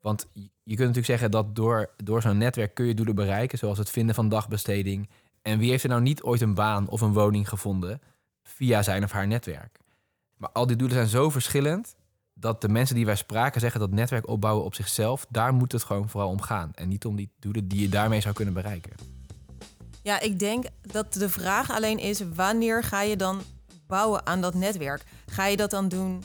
Want 0.00 0.26
je 0.34 0.76
kunt 0.76 0.78
natuurlijk 0.78 1.06
zeggen 1.06 1.30
dat 1.30 1.56
door, 1.56 1.90
door 1.96 2.22
zo'n 2.22 2.38
netwerk 2.38 2.74
kun 2.74 2.86
je 2.86 2.94
doelen 2.94 3.14
bereiken, 3.14 3.58
zoals 3.58 3.78
het 3.78 3.90
vinden 3.90 4.14
van 4.14 4.28
dagbesteding. 4.28 5.08
En 5.42 5.58
wie 5.58 5.70
heeft 5.70 5.82
er 5.82 5.88
nou 5.88 6.02
niet 6.02 6.22
ooit 6.22 6.40
een 6.40 6.54
baan 6.54 6.88
of 6.88 7.00
een 7.00 7.12
woning 7.12 7.48
gevonden 7.48 8.00
via 8.42 8.82
zijn 8.82 9.04
of 9.04 9.10
haar 9.10 9.26
netwerk? 9.26 9.78
Maar 10.36 10.50
al 10.50 10.66
die 10.66 10.76
doelen 10.76 10.96
zijn 10.96 11.08
zo 11.08 11.30
verschillend 11.30 11.96
dat 12.34 12.60
de 12.60 12.68
mensen 12.68 12.94
die 12.94 13.06
wij 13.06 13.16
spraken 13.16 13.60
zeggen 13.60 13.80
dat 13.80 13.90
netwerk 13.90 14.28
opbouwen 14.28 14.64
op 14.64 14.74
zichzelf, 14.74 15.26
daar 15.28 15.54
moet 15.54 15.72
het 15.72 15.82
gewoon 15.82 16.08
vooral 16.08 16.30
om 16.30 16.40
gaan. 16.40 16.74
En 16.74 16.88
niet 16.88 17.04
om 17.04 17.16
die 17.16 17.30
doelen 17.38 17.68
die 17.68 17.80
je 17.80 17.88
daarmee 17.88 18.20
zou 18.20 18.34
kunnen 18.34 18.54
bereiken. 18.54 19.19
Ja, 20.02 20.20
ik 20.20 20.38
denk 20.38 20.64
dat 20.80 21.12
de 21.12 21.28
vraag 21.28 21.70
alleen 21.70 21.98
is: 21.98 22.22
wanneer 22.34 22.84
ga 22.84 23.02
je 23.02 23.16
dan 23.16 23.40
bouwen 23.86 24.26
aan 24.26 24.40
dat 24.40 24.54
netwerk? 24.54 25.02
Ga 25.26 25.46
je 25.46 25.56
dat 25.56 25.70
dan 25.70 25.88
doen 25.88 26.24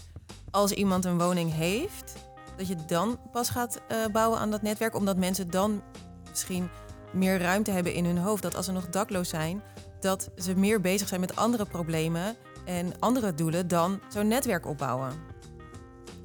als 0.51 0.72
iemand 0.72 1.05
een 1.05 1.17
woning 1.17 1.53
heeft? 1.53 2.24
dat 2.58 2.67
je 2.67 2.75
dan 2.88 3.20
pas 3.32 3.50
gaat 3.50 3.82
uh, 3.91 3.98
bouwen 4.12 4.39
aan 4.39 4.51
dat 4.51 4.62
netwerk, 4.62 4.96
omdat 4.96 5.17
mensen 5.17 5.50
dan 5.50 5.82
misschien 6.29 6.70
meer 7.12 7.39
ruimte 7.39 7.72
hebben 7.72 7.94
in 7.94 8.05
hun 8.05 8.17
hoofd. 8.17 8.41
Dat 8.44 8.55
als 8.55 8.65
ze 8.65 8.72
nog 8.72 8.89
dakloos 8.89 9.29
zijn, 9.29 9.62
dat 10.00 10.29
ze 10.38 10.55
meer 10.55 10.82
bezig 10.82 11.08
zijn 11.08 11.20
met 11.20 11.36
andere 11.36 11.65
problemen 11.65 12.36
en 12.65 12.94
andere 13.00 13.34
doelen 13.34 13.67
dan 13.67 14.00
zo'n 14.10 14.27
netwerk 14.27 14.65
opbouwen. 14.65 15.12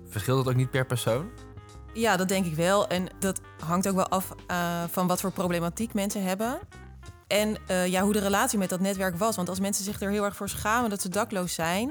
Verschilt 0.08 0.44
dat 0.44 0.52
ook 0.52 0.58
niet 0.58 0.70
per 0.70 0.86
persoon? 0.86 1.30
Ja, 1.92 2.16
dat 2.16 2.28
denk 2.28 2.46
ik 2.46 2.54
wel. 2.54 2.88
En 2.88 3.06
dat 3.18 3.40
hangt 3.64 3.88
ook 3.88 3.94
wel 3.94 4.08
af 4.08 4.34
uh, 4.50 4.82
van 4.90 5.06
wat 5.06 5.20
voor 5.20 5.32
problematiek 5.32 5.94
mensen 5.94 6.22
hebben. 6.22 6.58
En 7.30 7.56
uh, 7.70 7.86
ja, 7.86 8.02
hoe 8.02 8.12
de 8.12 8.18
relatie 8.18 8.58
met 8.58 8.68
dat 8.68 8.80
netwerk 8.80 9.16
was. 9.16 9.36
Want 9.36 9.48
als 9.48 9.60
mensen 9.60 9.84
zich 9.84 10.00
er 10.00 10.10
heel 10.10 10.24
erg 10.24 10.36
voor 10.36 10.48
schamen 10.48 10.90
dat 10.90 11.00
ze 11.00 11.08
dakloos 11.08 11.54
zijn, 11.54 11.90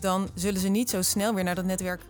dan 0.00 0.28
zullen 0.34 0.60
ze 0.60 0.68
niet 0.68 0.90
zo 0.90 1.02
snel 1.02 1.34
weer 1.34 1.44
naar 1.44 1.54
dat 1.54 1.64
netwerk 1.64 2.00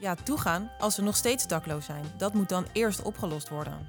ja, 0.00 0.14
toegaan 0.14 0.70
als 0.78 0.94
ze 0.94 1.02
nog 1.02 1.16
steeds 1.16 1.46
dakloos 1.46 1.84
zijn. 1.84 2.04
Dat 2.16 2.34
moet 2.34 2.48
dan 2.48 2.66
eerst 2.72 3.02
opgelost 3.02 3.48
worden. 3.48 3.88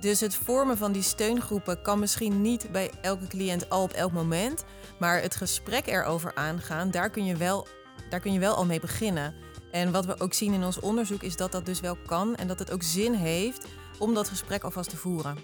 Dus 0.00 0.20
het 0.20 0.34
vormen 0.34 0.76
van 0.76 0.92
die 0.92 1.02
steungroepen 1.02 1.82
kan 1.82 1.98
misschien 1.98 2.40
niet 2.40 2.72
bij 2.72 2.90
elke 3.00 3.26
cliënt 3.26 3.70
al 3.70 3.82
op 3.82 3.92
elk 3.92 4.12
moment. 4.12 4.64
Maar 4.98 5.22
het 5.22 5.36
gesprek 5.36 5.86
erover 5.86 6.34
aangaan, 6.34 6.90
daar 6.90 7.10
kun 7.10 7.24
je 7.24 7.36
wel, 7.36 7.66
daar 8.10 8.20
kun 8.20 8.32
je 8.32 8.38
wel 8.38 8.54
al 8.54 8.64
mee 8.64 8.80
beginnen. 8.80 9.34
En 9.70 9.92
wat 9.92 10.06
we 10.06 10.20
ook 10.20 10.34
zien 10.34 10.52
in 10.52 10.64
ons 10.64 10.80
onderzoek 10.80 11.22
is 11.22 11.36
dat 11.36 11.52
dat 11.52 11.66
dus 11.66 11.80
wel 11.80 11.96
kan 12.06 12.36
en 12.36 12.46
dat 12.46 12.58
het 12.58 12.72
ook 12.72 12.82
zin 12.82 13.14
heeft 13.14 13.66
om 13.98 14.14
dat 14.14 14.28
gesprek 14.28 14.62
alvast 14.62 14.90
te 14.90 14.96
voeren. 14.96 15.38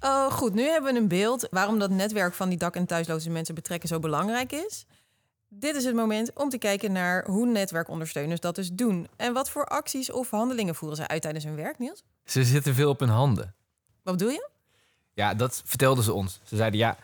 Oh, 0.00 0.32
goed, 0.32 0.54
nu 0.54 0.62
hebben 0.62 0.92
we 0.92 0.98
een 0.98 1.08
beeld 1.08 1.46
waarom 1.50 1.78
dat 1.78 1.90
netwerk 1.90 2.34
van 2.34 2.48
die 2.48 2.58
dak- 2.58 2.76
en 2.76 2.86
thuisloze 2.86 3.30
mensen 3.30 3.54
betrekken 3.54 3.88
zo 3.88 3.98
belangrijk 3.98 4.52
is. 4.52 4.86
Dit 5.48 5.74
is 5.74 5.84
het 5.84 5.94
moment 5.94 6.30
om 6.34 6.48
te 6.48 6.58
kijken 6.58 6.92
naar 6.92 7.24
hoe 7.26 7.46
netwerkondersteuners 7.46 8.40
dat 8.40 8.54
dus 8.54 8.70
doen. 8.72 9.08
En 9.16 9.32
wat 9.32 9.50
voor 9.50 9.64
acties 9.64 10.12
of 10.12 10.30
handelingen 10.30 10.74
voeren 10.74 10.96
ze 10.96 11.08
uit 11.08 11.22
tijdens 11.22 11.44
hun 11.44 11.56
werk, 11.56 11.78
Niels? 11.78 12.02
Ze 12.24 12.44
zitten 12.44 12.74
veel 12.74 12.90
op 12.90 13.00
hun 13.00 13.08
handen. 13.08 13.54
Wat 14.02 14.16
bedoel 14.16 14.32
je? 14.32 14.48
Ja, 15.12 15.34
dat 15.34 15.62
vertelden 15.64 16.04
ze 16.04 16.12
ons. 16.12 16.40
Ze 16.42 16.56
zeiden 16.56 16.78
ja, 16.80 16.96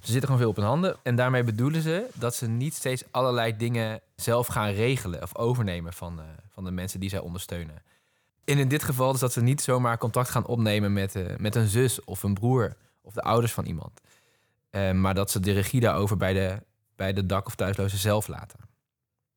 ze 0.00 0.10
zitten 0.12 0.22
gewoon 0.22 0.38
veel 0.38 0.48
op 0.48 0.56
hun 0.56 0.64
handen. 0.64 0.96
En 1.02 1.16
daarmee 1.16 1.44
bedoelen 1.44 1.82
ze 1.82 2.06
dat 2.14 2.34
ze 2.34 2.48
niet 2.48 2.74
steeds 2.74 3.02
allerlei 3.10 3.56
dingen 3.56 4.00
zelf 4.16 4.46
gaan 4.46 4.70
regelen 4.72 5.22
of 5.22 5.36
overnemen 5.36 5.92
van, 5.92 6.18
uh, 6.18 6.24
van 6.48 6.64
de 6.64 6.70
mensen 6.70 7.00
die 7.00 7.10
zij 7.10 7.18
ondersteunen. 7.18 7.82
En 8.44 8.58
in 8.58 8.68
dit 8.68 8.82
geval 8.82 9.14
is 9.14 9.20
dat 9.20 9.32
ze 9.32 9.42
niet 9.42 9.60
zomaar 9.60 9.98
contact 9.98 10.28
gaan 10.28 10.46
opnemen 10.46 10.92
met, 10.92 11.14
uh, 11.16 11.36
met 11.36 11.54
een 11.54 11.66
zus 11.66 12.04
of 12.04 12.22
een 12.22 12.34
broer 12.34 12.76
of 13.02 13.12
de 13.12 13.22
ouders 13.22 13.52
van 13.52 13.66
iemand. 13.66 14.00
Uh, 14.70 14.90
maar 14.92 15.14
dat 15.14 15.30
ze 15.30 15.40
de 15.40 15.52
regie 15.52 15.80
daarover 15.80 16.16
bij 16.16 16.32
de, 16.32 16.62
bij 16.96 17.12
de 17.12 17.26
dak- 17.26 17.46
of 17.46 17.54
thuislozen 17.54 17.98
zelf 17.98 18.28
laten. 18.28 18.58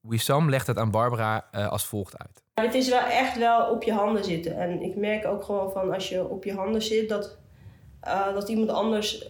Wissam 0.02 0.50
legt 0.50 0.68
het 0.68 0.78
aan 0.78 0.92
Barbara 0.92 1.38
als 1.70 1.86
volgt 1.86 2.18
uit. 2.18 2.44
Het 2.54 2.74
is 2.74 2.90
wel 2.90 3.06
echt 3.06 3.38
wel 3.38 3.70
op 3.70 3.84
je 3.84 3.94
handen 3.94 4.24
zitten. 4.24 4.58
En 4.58 4.82
ik 4.82 4.96
merk 4.96 5.26
ook 5.26 5.44
gewoon 5.44 5.72
van 5.72 5.94
als 5.94 6.10
je 6.10 6.28
op 6.28 6.44
je 6.44 6.54
handen 6.54 6.82
zit, 6.82 7.10
dat, 7.10 7.38
dat 8.34 8.50
iemand 8.50 8.70
anders. 8.70 9.28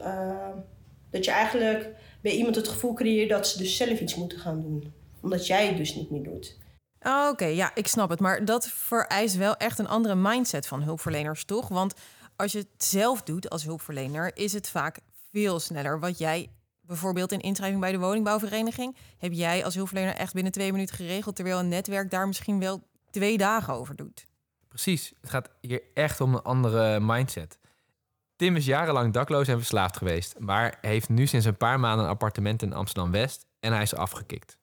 Dat 1.09 1.25
je 1.25 1.31
eigenlijk 1.31 1.89
bij 2.21 2.31
iemand 2.31 2.55
het 2.55 2.67
gevoel 2.67 2.93
creëert 2.93 3.29
dat 3.29 3.47
ze 3.47 3.57
dus 3.57 3.77
zelf 3.77 3.99
iets 3.99 4.15
moeten 4.15 4.39
gaan 4.39 4.61
doen. 4.61 4.93
Omdat 5.21 5.47
jij 5.47 5.67
het 5.67 5.77
dus 5.77 5.95
niet 5.95 6.09
meer 6.09 6.23
doet. 6.23 6.57
Oh, 7.03 7.29
Oké, 7.31 7.45
ja, 7.45 7.71
ik 7.75 7.87
snap 7.87 8.09
het. 8.09 8.19
Maar 8.19 8.45
dat 8.45 8.67
vereist 8.67 9.35
wel 9.35 9.55
echt 9.55 9.79
een 9.79 9.87
andere 9.87 10.15
mindset 10.15 10.67
van 10.67 10.81
hulpverleners, 10.81 11.43
toch? 11.45 11.67
Want 11.67 11.93
als 12.35 12.51
je 12.51 12.57
het 12.57 12.83
zelf 12.83 13.21
doet 13.21 13.49
als 13.49 13.63
hulpverlener, 13.63 14.31
is 14.37 14.53
het 14.53 14.69
vaak 14.69 14.99
veel 15.31 15.59
sneller. 15.59 15.99
Wat 15.99 16.17
jij 16.17 16.49
bijvoorbeeld 16.81 17.31
in 17.31 17.39
inschrijving 17.39 17.81
bij 17.81 17.91
de 17.91 17.97
woningbouwvereniging, 17.97 18.95
heb 19.17 19.31
jij 19.31 19.65
als 19.65 19.75
hulpverlener 19.75 20.15
echt 20.15 20.33
binnen 20.33 20.51
twee 20.51 20.71
minuten 20.71 20.95
geregeld, 20.95 21.35
terwijl 21.35 21.59
een 21.59 21.67
netwerk 21.67 22.11
daar 22.11 22.27
misschien 22.27 22.59
wel 22.59 22.81
twee 23.09 23.37
dagen 23.37 23.73
over 23.73 23.95
doet. 23.95 24.25
Precies, 24.67 25.13
het 25.21 25.29
gaat 25.29 25.49
hier 25.61 25.81
echt 25.93 26.21
om 26.21 26.33
een 26.33 26.41
andere 26.41 26.99
mindset. 26.99 27.59
Tim 28.35 28.55
is 28.55 28.65
jarenlang 28.65 29.13
dakloos 29.13 29.47
en 29.47 29.57
verslaafd 29.57 29.97
geweest, 29.97 30.39
maar 30.39 30.77
heeft 30.81 31.09
nu 31.09 31.27
sinds 31.27 31.45
een 31.45 31.57
paar 31.57 31.79
maanden 31.79 32.05
een 32.05 32.11
appartement 32.11 32.61
in 32.61 32.73
Amsterdam 32.73 33.11
West 33.11 33.45
en 33.59 33.73
hij 33.73 33.81
is 33.81 33.95
afgekikt. 33.95 34.57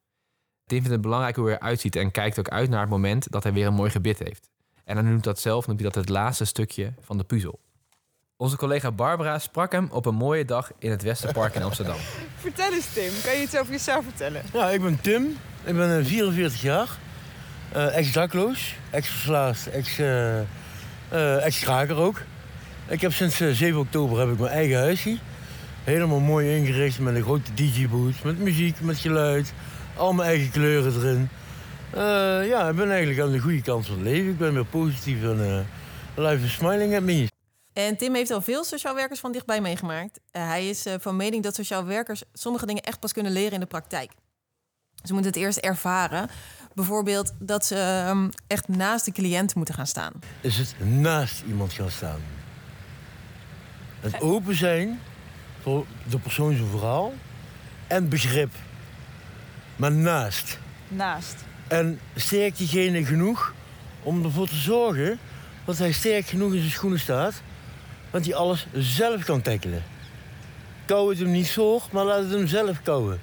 Tim 0.71 0.79
vindt 0.79 0.95
het 0.95 1.01
belangrijk 1.01 1.37
hoe 1.37 1.47
hij 1.47 1.57
eruit 1.57 1.81
ziet 1.81 1.97
en 1.97 2.11
kijkt 2.11 2.39
ook 2.39 2.49
uit 2.49 2.71
naar 2.71 2.81
het 2.81 2.91
moment 2.91 3.33
dat 3.33 3.43
hij 3.43 3.53
weer 3.53 3.67
een 3.67 3.75
mooi 3.75 3.91
gebit 3.91 4.19
heeft. 4.19 4.49
En 4.85 4.97
hij 4.97 5.05
noemt 5.05 5.25
dat 5.25 5.41
zelf, 5.41 5.67
noemt 5.67 5.81
hij 5.81 5.91
dat 5.91 6.01
het 6.01 6.09
laatste 6.09 6.45
stukje 6.45 6.93
van 7.01 7.19
de 7.19 7.25
puzzel. 7.25 7.61
Onze 8.37 8.57
collega 8.57 8.93
Barbara 8.93 9.39
sprak 9.39 9.73
hem 9.73 9.89
op 9.93 10.07
een 10.07 10.15
mooie 10.15 10.45
dag 10.45 10.71
in 10.79 10.91
het 10.91 11.03
Westerpark 11.03 11.55
in 11.55 11.63
Amsterdam. 11.63 11.97
Vertel 12.37 12.73
eens 12.73 12.93
Tim, 12.93 13.13
kan 13.25 13.37
je 13.37 13.43
iets 13.43 13.59
over 13.59 13.73
jezelf 13.73 14.05
vertellen? 14.05 14.43
Ja, 14.53 14.71
ik 14.71 14.83
ben 14.83 15.01
Tim, 15.01 15.37
ik 15.65 15.77
ben 15.77 16.07
44 16.07 16.63
jaar. 16.63 16.89
Uh, 17.77 17.97
ex-dakloos, 17.97 18.75
ex-verslaafd, 18.91 19.71
ex-kraker 19.71 21.91
uh, 21.91 21.99
uh, 21.99 22.07
ook. 22.07 22.23
Ik 22.89 23.01
heb 23.01 23.13
sinds 23.13 23.37
7 23.37 23.79
oktober 23.79 24.19
heb 24.19 24.29
ik 24.29 24.39
mijn 24.39 24.53
eigen 24.53 24.79
huisje. 24.79 25.19
Helemaal 25.85 26.21
mooi 26.21 26.57
ingericht 26.57 26.99
met 26.99 27.15
een 27.15 27.23
grote 27.23 27.55
DJ-boot, 27.55 28.25
met 28.25 28.39
muziek, 28.39 28.81
met 28.81 28.99
geluid. 28.99 29.53
Al 30.01 30.13
mijn 30.13 30.29
eigen 30.29 30.51
kleuren 30.51 30.95
erin. 30.95 31.29
ja, 32.49 32.69
ik 32.69 32.77
ben 32.77 32.91
eigenlijk 32.91 33.21
aan 33.21 33.33
de 33.33 33.39
goede 33.39 33.63
kant 33.63 33.87
van 33.87 33.95
het 33.95 34.05
leven. 34.05 34.31
Ik 34.31 34.39
ben 34.39 34.55
weer 34.55 34.65
positief 34.65 35.23
en 35.23 35.67
life 36.17 36.45
is 36.45 36.53
smiling 36.53 36.97
at 36.97 37.03
me. 37.03 37.29
En 37.73 37.97
Tim 37.97 38.15
heeft 38.15 38.31
al 38.31 38.41
veel 38.41 38.65
sociaal 38.65 38.95
werkers 38.95 39.21
van 39.21 39.33
dichtbij 39.33 39.61
meegemaakt. 39.61 40.21
hij 40.31 40.69
is 40.69 40.87
van 40.99 41.17
mening 41.17 41.43
dat 41.43 41.55
sociaal 41.55 41.85
werkers 41.85 42.23
sommige 42.33 42.67
dingen 42.67 42.83
echt 42.83 43.01
pas 43.01 43.13
kunnen 43.13 43.33
leren 43.33 43.53
in 43.53 43.61
de 43.61 43.67
praktijk. 43.67 44.13
Ze 45.03 45.13
moeten 45.13 45.33
het 45.33 45.41
eerst 45.41 45.59
ervaren. 45.59 46.29
Bijvoorbeeld 46.75 47.33
dat 47.39 47.65
ze 47.65 48.07
um, 48.09 48.29
echt 48.47 48.69
naast 48.69 49.05
de 49.05 49.13
cliënt 49.13 49.55
moeten 49.55 49.75
gaan 49.75 49.87
staan. 49.87 50.13
Is 50.41 50.57
het 50.57 50.75
naast 50.85 51.43
iemand 51.47 51.73
gaan 51.73 51.91
staan? 51.91 52.21
Het 54.01 54.21
open 54.21 54.55
zijn 54.57 55.01
voor 55.63 55.87
de 56.11 56.19
persoon 56.19 56.57
zijn 56.57 56.69
verhaal 56.69 57.13
en 57.87 58.09
begrip. 58.09 58.53
Maar 59.81 59.93
naast. 59.93 60.59
Naast. 60.89 61.37
En 61.69 62.01
sterk 62.15 62.57
diegene 62.57 63.05
genoeg 63.05 63.55
om 64.03 64.25
ervoor 64.25 64.49
te 64.49 64.57
zorgen 64.57 65.19
dat 65.65 65.79
hij 65.79 65.93
sterk 65.93 66.27
genoeg 66.27 66.53
in 66.53 66.59
zijn 66.59 66.71
schoenen 66.71 66.99
staat, 66.99 67.43
want 68.11 68.25
hij 68.25 68.35
alles 68.35 68.67
zelf 68.73 69.25
kan 69.25 69.43
tackelen. 69.43 69.83
Kou 70.85 71.11
het 71.11 71.19
hem 71.19 71.31
niet 71.31 71.53
voor, 71.53 71.89
maar 71.93 72.05
laat 72.05 72.23
het 72.23 72.31
hem 72.31 72.47
zelf 72.47 72.83
kouwen. 72.83 73.21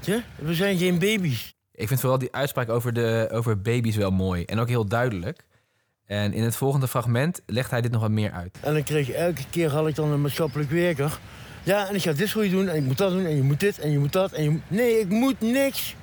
Ja? 0.00 0.22
We 0.36 0.54
zijn 0.54 0.78
geen 0.78 0.98
baby's. 0.98 1.54
Ik 1.72 1.88
vind 1.88 2.00
vooral 2.00 2.18
die 2.18 2.32
uitspraak 2.32 2.68
over, 2.68 2.92
de, 2.92 3.28
over 3.32 3.60
baby's 3.60 3.96
wel 3.96 4.10
mooi 4.10 4.44
en 4.44 4.58
ook 4.58 4.68
heel 4.68 4.86
duidelijk. 4.86 5.46
En 6.06 6.32
in 6.32 6.42
het 6.42 6.56
volgende 6.56 6.88
fragment 6.88 7.40
legt 7.46 7.70
hij 7.70 7.80
dit 7.80 7.90
nog 7.90 8.00
wat 8.00 8.10
meer 8.10 8.32
uit. 8.32 8.58
En 8.60 8.72
dan 8.72 8.82
kreeg 8.82 9.10
elke 9.10 9.44
keer 9.50 9.70
had 9.70 9.88
ik 9.88 9.94
dan 9.94 10.10
een 10.10 10.20
maatschappelijk 10.20 10.70
werker. 10.70 11.18
Ja, 11.62 11.88
en 11.88 11.94
ik 11.94 12.02
ga 12.02 12.12
dit 12.12 12.30
voor 12.30 12.44
je 12.44 12.50
doen 12.50 12.68
en 12.68 12.76
ik 12.76 12.82
moet 12.82 12.98
dat 12.98 13.10
doen 13.10 13.24
en 13.24 13.36
je 13.36 13.42
moet 13.42 13.60
dit 13.60 13.78
en 13.78 13.90
je 13.90 13.98
moet 13.98 14.12
dat 14.12 14.32
en 14.32 14.44
je. 14.44 14.58
Nee, 14.68 15.00
ik 15.00 15.08
moet 15.08 15.40
niks. 15.40 15.94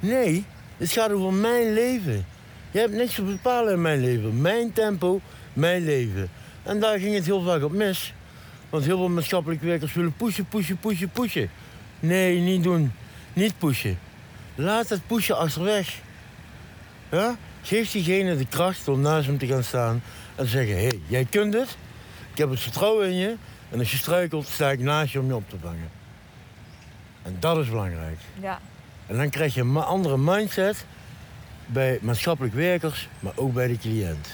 Nee, 0.00 0.44
het 0.76 0.92
gaat 0.92 1.10
over 1.10 1.32
mijn 1.32 1.72
leven. 1.72 2.26
Je 2.70 2.78
hebt 2.78 2.92
niks 2.92 3.14
te 3.14 3.22
bepalen 3.22 3.72
in 3.72 3.80
mijn 3.80 4.00
leven. 4.00 4.40
Mijn 4.40 4.72
tempo, 4.72 5.20
mijn 5.52 5.84
leven. 5.84 6.28
En 6.62 6.80
daar 6.80 6.98
ging 6.98 7.14
het 7.14 7.26
heel 7.26 7.42
vaak 7.42 7.62
op 7.62 7.72
mis. 7.72 8.14
Want 8.70 8.84
heel 8.84 8.96
veel 8.96 9.08
maatschappelijke 9.08 9.66
werkers 9.66 9.92
willen 9.92 10.16
pushen, 10.16 10.46
pushen, 10.46 10.78
pushen, 10.78 11.10
pushen. 11.10 11.50
Nee, 12.00 12.38
niet 12.38 12.62
doen. 12.62 12.92
Niet 13.32 13.58
pushen. 13.58 13.98
Laat 14.54 14.88
het 14.88 15.06
pushen 15.06 15.38
achterweg. 15.38 16.00
Ja? 17.10 17.36
Geef 17.62 17.90
diegene 17.90 18.36
de 18.36 18.46
kracht 18.46 18.88
om 18.88 19.00
naast 19.00 19.26
hem 19.26 19.38
te 19.38 19.46
gaan 19.46 19.64
staan 19.64 20.02
en 20.34 20.46
zeggen: 20.46 20.76
hé, 20.76 20.86
hey, 20.86 21.00
jij 21.06 21.26
kunt 21.30 21.54
het. 21.54 21.76
Ik 22.32 22.38
heb 22.38 22.50
het 22.50 22.60
vertrouwen 22.60 23.08
in 23.08 23.16
je. 23.16 23.34
En 23.70 23.78
als 23.78 23.90
je 23.90 23.96
struikelt, 23.96 24.46
sta 24.46 24.70
ik 24.70 24.80
naast 24.80 25.12
je 25.12 25.20
om 25.20 25.26
je 25.26 25.34
op 25.34 25.48
te 25.48 25.56
vangen. 25.62 25.90
En 27.22 27.36
dat 27.40 27.58
is 27.58 27.68
belangrijk. 27.68 28.18
Ja. 28.40 28.60
En 29.06 29.16
dan 29.16 29.30
krijg 29.30 29.54
je 29.54 29.60
een 29.60 29.76
andere 29.76 30.18
mindset 30.18 30.84
bij 31.66 31.98
maatschappelijk 32.02 32.54
werkers, 32.54 33.08
maar 33.20 33.32
ook 33.36 33.52
bij 33.52 33.66
de 33.66 33.78
cliënt. 33.78 34.28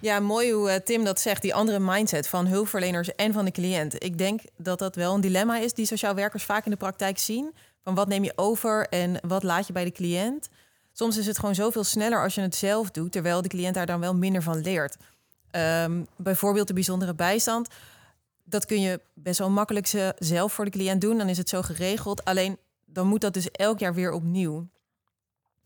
Ja, 0.00 0.20
mooi 0.20 0.52
hoe 0.52 0.82
Tim 0.84 1.04
dat 1.04 1.20
zegt, 1.20 1.42
die 1.42 1.54
andere 1.54 1.78
mindset 1.78 2.28
van 2.28 2.46
hulpverleners 2.46 3.14
en 3.14 3.32
van 3.32 3.44
de 3.44 3.50
cliënt. 3.50 4.04
Ik 4.04 4.18
denk 4.18 4.40
dat 4.56 4.78
dat 4.78 4.96
wel 4.96 5.14
een 5.14 5.20
dilemma 5.20 5.58
is 5.58 5.72
die 5.72 5.86
sociaal 5.86 6.14
werkers 6.14 6.44
vaak 6.44 6.64
in 6.64 6.70
de 6.70 6.76
praktijk 6.76 7.18
zien. 7.18 7.54
Van 7.82 7.94
wat 7.94 8.08
neem 8.08 8.24
je 8.24 8.32
over 8.36 8.86
en 8.88 9.18
wat 9.26 9.42
laat 9.42 9.66
je 9.66 9.72
bij 9.72 9.84
de 9.84 9.92
cliënt? 9.92 10.48
Soms 10.92 11.16
is 11.16 11.26
het 11.26 11.38
gewoon 11.38 11.54
zoveel 11.54 11.84
sneller 11.84 12.22
als 12.22 12.34
je 12.34 12.40
het 12.40 12.54
zelf 12.54 12.90
doet, 12.90 13.12
terwijl 13.12 13.42
de 13.42 13.48
cliënt 13.48 13.74
daar 13.74 13.86
dan 13.86 14.00
wel 14.00 14.14
minder 14.14 14.42
van 14.42 14.60
leert. 14.60 14.96
Um, 15.50 16.06
bijvoorbeeld 16.16 16.66
de 16.66 16.74
bijzondere 16.74 17.14
bijstand. 17.14 17.68
Dat 18.44 18.66
kun 18.66 18.80
je 18.80 19.00
best 19.14 19.38
wel 19.38 19.50
makkelijk 19.50 20.14
zelf 20.18 20.52
voor 20.52 20.64
de 20.64 20.70
cliënt 20.70 21.00
doen. 21.00 21.18
Dan 21.18 21.28
is 21.28 21.38
het 21.38 21.48
zo 21.48 21.62
geregeld. 21.62 22.24
Alleen 22.24 22.58
dan 22.84 23.06
moet 23.06 23.20
dat 23.20 23.34
dus 23.34 23.50
elk 23.50 23.78
jaar 23.78 23.94
weer 23.94 24.12
opnieuw. 24.12 24.68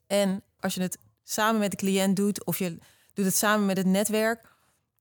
En 0.06 0.42
als 0.61 0.75
je 0.75 0.80
het 0.80 0.99
samen 1.23 1.61
met 1.61 1.70
de 1.70 1.76
cliënt 1.76 2.16
doet 2.16 2.44
of 2.44 2.58
je 2.58 2.78
doet 3.14 3.25
het 3.25 3.37
samen 3.37 3.66
met 3.66 3.76
het 3.76 3.87
netwerk, 3.87 4.49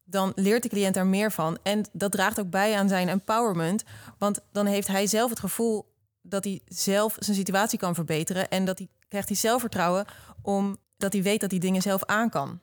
dan 0.04 0.32
leert 0.36 0.64
de 0.64 0.70
cliënt 0.70 0.94
daar 0.94 1.08
meer 1.08 1.32
van. 1.32 1.58
En 1.64 1.86
dat 1.92 2.12
draagt 2.12 2.40
ook 2.40 2.50
bij 2.50 2.78
aan 2.78 2.90
zijn 2.90 3.10
empowerment. 3.10 3.84
Want 4.18 4.40
dan 4.52 4.66
heeft 4.66 4.88
hij 4.88 5.08
zelf 5.08 5.30
het 5.30 5.40
gevoel 5.40 5.96
dat 6.22 6.44
hij 6.44 6.62
zelf 6.66 7.16
zijn 7.20 7.38
situatie 7.38 7.80
kan 7.80 7.96
verbeteren. 7.96 8.50
En 8.50 8.66
dat 8.66 8.78
hij 8.78 8.88
krijgt 9.08 9.28
hij 9.28 9.38
zelfvertrouwen 9.38 10.06
omdat 10.42 11.14
hij 11.14 11.22
weet 11.22 11.42
dat 11.42 11.52
hij 11.52 11.60
dingen 11.60 11.82
zelf 11.82 12.06
aan 12.06 12.30
kan. 12.30 12.60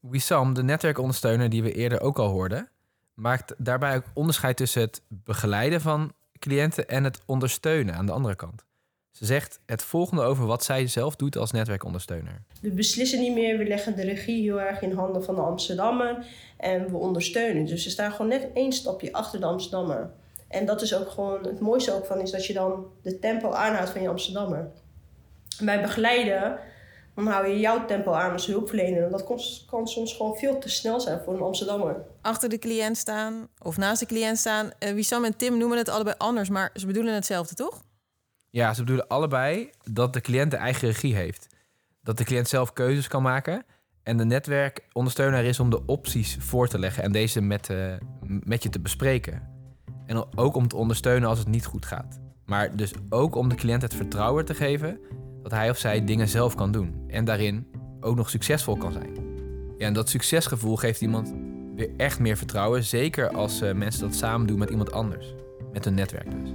Wissam, 0.00 0.54
de 0.54 0.62
netwerkondersteuner 0.62 1.50
die 1.50 1.62
we 1.62 1.72
eerder 1.72 2.00
ook 2.00 2.18
al 2.18 2.28
hoorden, 2.28 2.68
maakt 3.14 3.54
daarbij 3.58 3.96
ook 3.96 4.04
onderscheid 4.14 4.56
tussen 4.56 4.80
het 4.80 5.02
begeleiden 5.08 5.80
van 5.80 6.12
cliënten 6.38 6.88
en 6.88 7.04
het 7.04 7.20
ondersteunen 7.26 7.94
aan 7.94 8.06
de 8.06 8.12
andere 8.12 8.36
kant. 8.36 8.64
Ze 9.10 9.24
zegt 9.24 9.60
het 9.66 9.82
volgende 9.82 10.22
over 10.22 10.46
wat 10.46 10.64
zij 10.64 10.86
zelf 10.86 11.16
doet 11.16 11.36
als 11.36 11.50
netwerkondersteuner. 11.50 12.42
We 12.60 12.70
beslissen 12.70 13.20
niet 13.20 13.34
meer, 13.34 13.58
we 13.58 13.64
leggen 13.64 13.96
de 13.96 14.02
regie 14.02 14.42
heel 14.42 14.60
erg 14.60 14.82
in 14.82 14.92
handen 14.92 15.24
van 15.24 15.34
de 15.34 15.40
Amsterdammer 15.40 16.26
en 16.56 16.90
we 16.90 16.96
ondersteunen. 16.96 17.66
Dus 17.66 17.82
ze 17.82 17.90
staan 17.90 18.10
gewoon 18.10 18.28
net 18.28 18.48
één 18.54 18.72
stapje 18.72 19.12
achter 19.12 19.40
de 19.40 19.46
Amsterdammer. 19.46 20.10
En 20.48 20.66
dat 20.66 20.82
is 20.82 20.94
ook 20.94 21.10
gewoon 21.10 21.46
het 21.46 21.60
mooiste 21.60 21.94
ook 21.94 22.06
van, 22.06 22.20
is 22.20 22.30
dat 22.30 22.46
je 22.46 22.52
dan 22.52 22.86
de 23.02 23.18
tempo 23.18 23.52
aanhoudt 23.52 23.90
van 23.90 24.02
je 24.02 24.08
Amsterdammer. 24.08 24.70
Bij 25.60 25.80
begeleiden, 25.80 26.58
Dan 27.14 27.26
hou 27.26 27.46
je 27.46 27.58
jouw 27.58 27.84
tempo 27.84 28.12
aan 28.12 28.32
als 28.32 28.46
hulpverlener. 28.46 29.04
En 29.04 29.10
dat 29.10 29.24
kan, 29.24 29.38
kan 29.66 29.88
soms 29.88 30.12
gewoon 30.12 30.36
veel 30.36 30.58
te 30.58 30.68
snel 30.68 31.00
zijn 31.00 31.20
voor 31.24 31.34
een 31.34 31.42
Amsterdammer. 31.42 31.96
Achter 32.20 32.48
de 32.48 32.58
cliënt 32.58 32.96
staan 32.96 33.48
of 33.62 33.76
naast 33.76 34.00
de 34.00 34.06
cliënt 34.06 34.38
staan. 34.38 34.70
Uh, 34.78 34.92
Wissam 34.92 35.24
en 35.24 35.36
Tim 35.36 35.58
noemen 35.58 35.78
het 35.78 35.88
allebei 35.88 36.14
anders, 36.18 36.48
maar 36.48 36.70
ze 36.74 36.86
bedoelen 36.86 37.14
hetzelfde, 37.14 37.54
toch? 37.54 37.82
Ja, 38.50 38.74
ze 38.74 38.80
bedoelen 38.80 39.08
allebei 39.08 39.70
dat 39.92 40.12
de 40.12 40.20
cliënt 40.20 40.50
de 40.50 40.56
eigen 40.56 40.88
regie 40.88 41.14
heeft. 41.14 41.46
Dat 42.02 42.18
de 42.18 42.24
cliënt 42.24 42.48
zelf 42.48 42.72
keuzes 42.72 43.08
kan 43.08 43.22
maken. 43.22 43.64
En 44.02 44.16
de 44.16 44.24
netwerkondersteuner 44.24 45.44
is 45.44 45.60
om 45.60 45.70
de 45.70 45.86
opties 45.86 46.36
voor 46.40 46.68
te 46.68 46.78
leggen 46.78 47.02
en 47.02 47.12
deze 47.12 47.40
met, 47.40 47.68
uh, 47.68 47.94
met 48.22 48.62
je 48.62 48.68
te 48.68 48.80
bespreken. 48.80 49.48
En 50.06 50.38
ook 50.38 50.54
om 50.54 50.68
te 50.68 50.76
ondersteunen 50.76 51.28
als 51.28 51.38
het 51.38 51.48
niet 51.48 51.64
goed 51.64 51.86
gaat. 51.86 52.20
Maar 52.44 52.76
dus 52.76 52.92
ook 53.08 53.34
om 53.34 53.48
de 53.48 53.54
cliënt 53.54 53.82
het 53.82 53.94
vertrouwen 53.94 54.44
te 54.44 54.54
geven 54.54 55.00
dat 55.42 55.50
hij 55.50 55.70
of 55.70 55.78
zij 55.78 56.04
dingen 56.04 56.28
zelf 56.28 56.54
kan 56.54 56.72
doen. 56.72 57.04
En 57.06 57.24
daarin 57.24 57.66
ook 58.00 58.16
nog 58.16 58.30
succesvol 58.30 58.76
kan 58.76 58.92
zijn. 58.92 59.14
Ja, 59.78 59.86
en 59.86 59.92
dat 59.92 60.08
succesgevoel 60.08 60.76
geeft 60.76 61.00
iemand 61.00 61.34
weer 61.74 61.90
echt 61.96 62.18
meer 62.18 62.36
vertrouwen. 62.36 62.84
Zeker 62.84 63.30
als 63.30 63.62
uh, 63.62 63.72
mensen 63.72 64.00
dat 64.00 64.14
samen 64.14 64.46
doen 64.46 64.58
met 64.58 64.70
iemand 64.70 64.92
anders. 64.92 65.34
Met 65.72 65.86
een 65.86 65.94
netwerk 65.94 66.30
dus. 66.30 66.50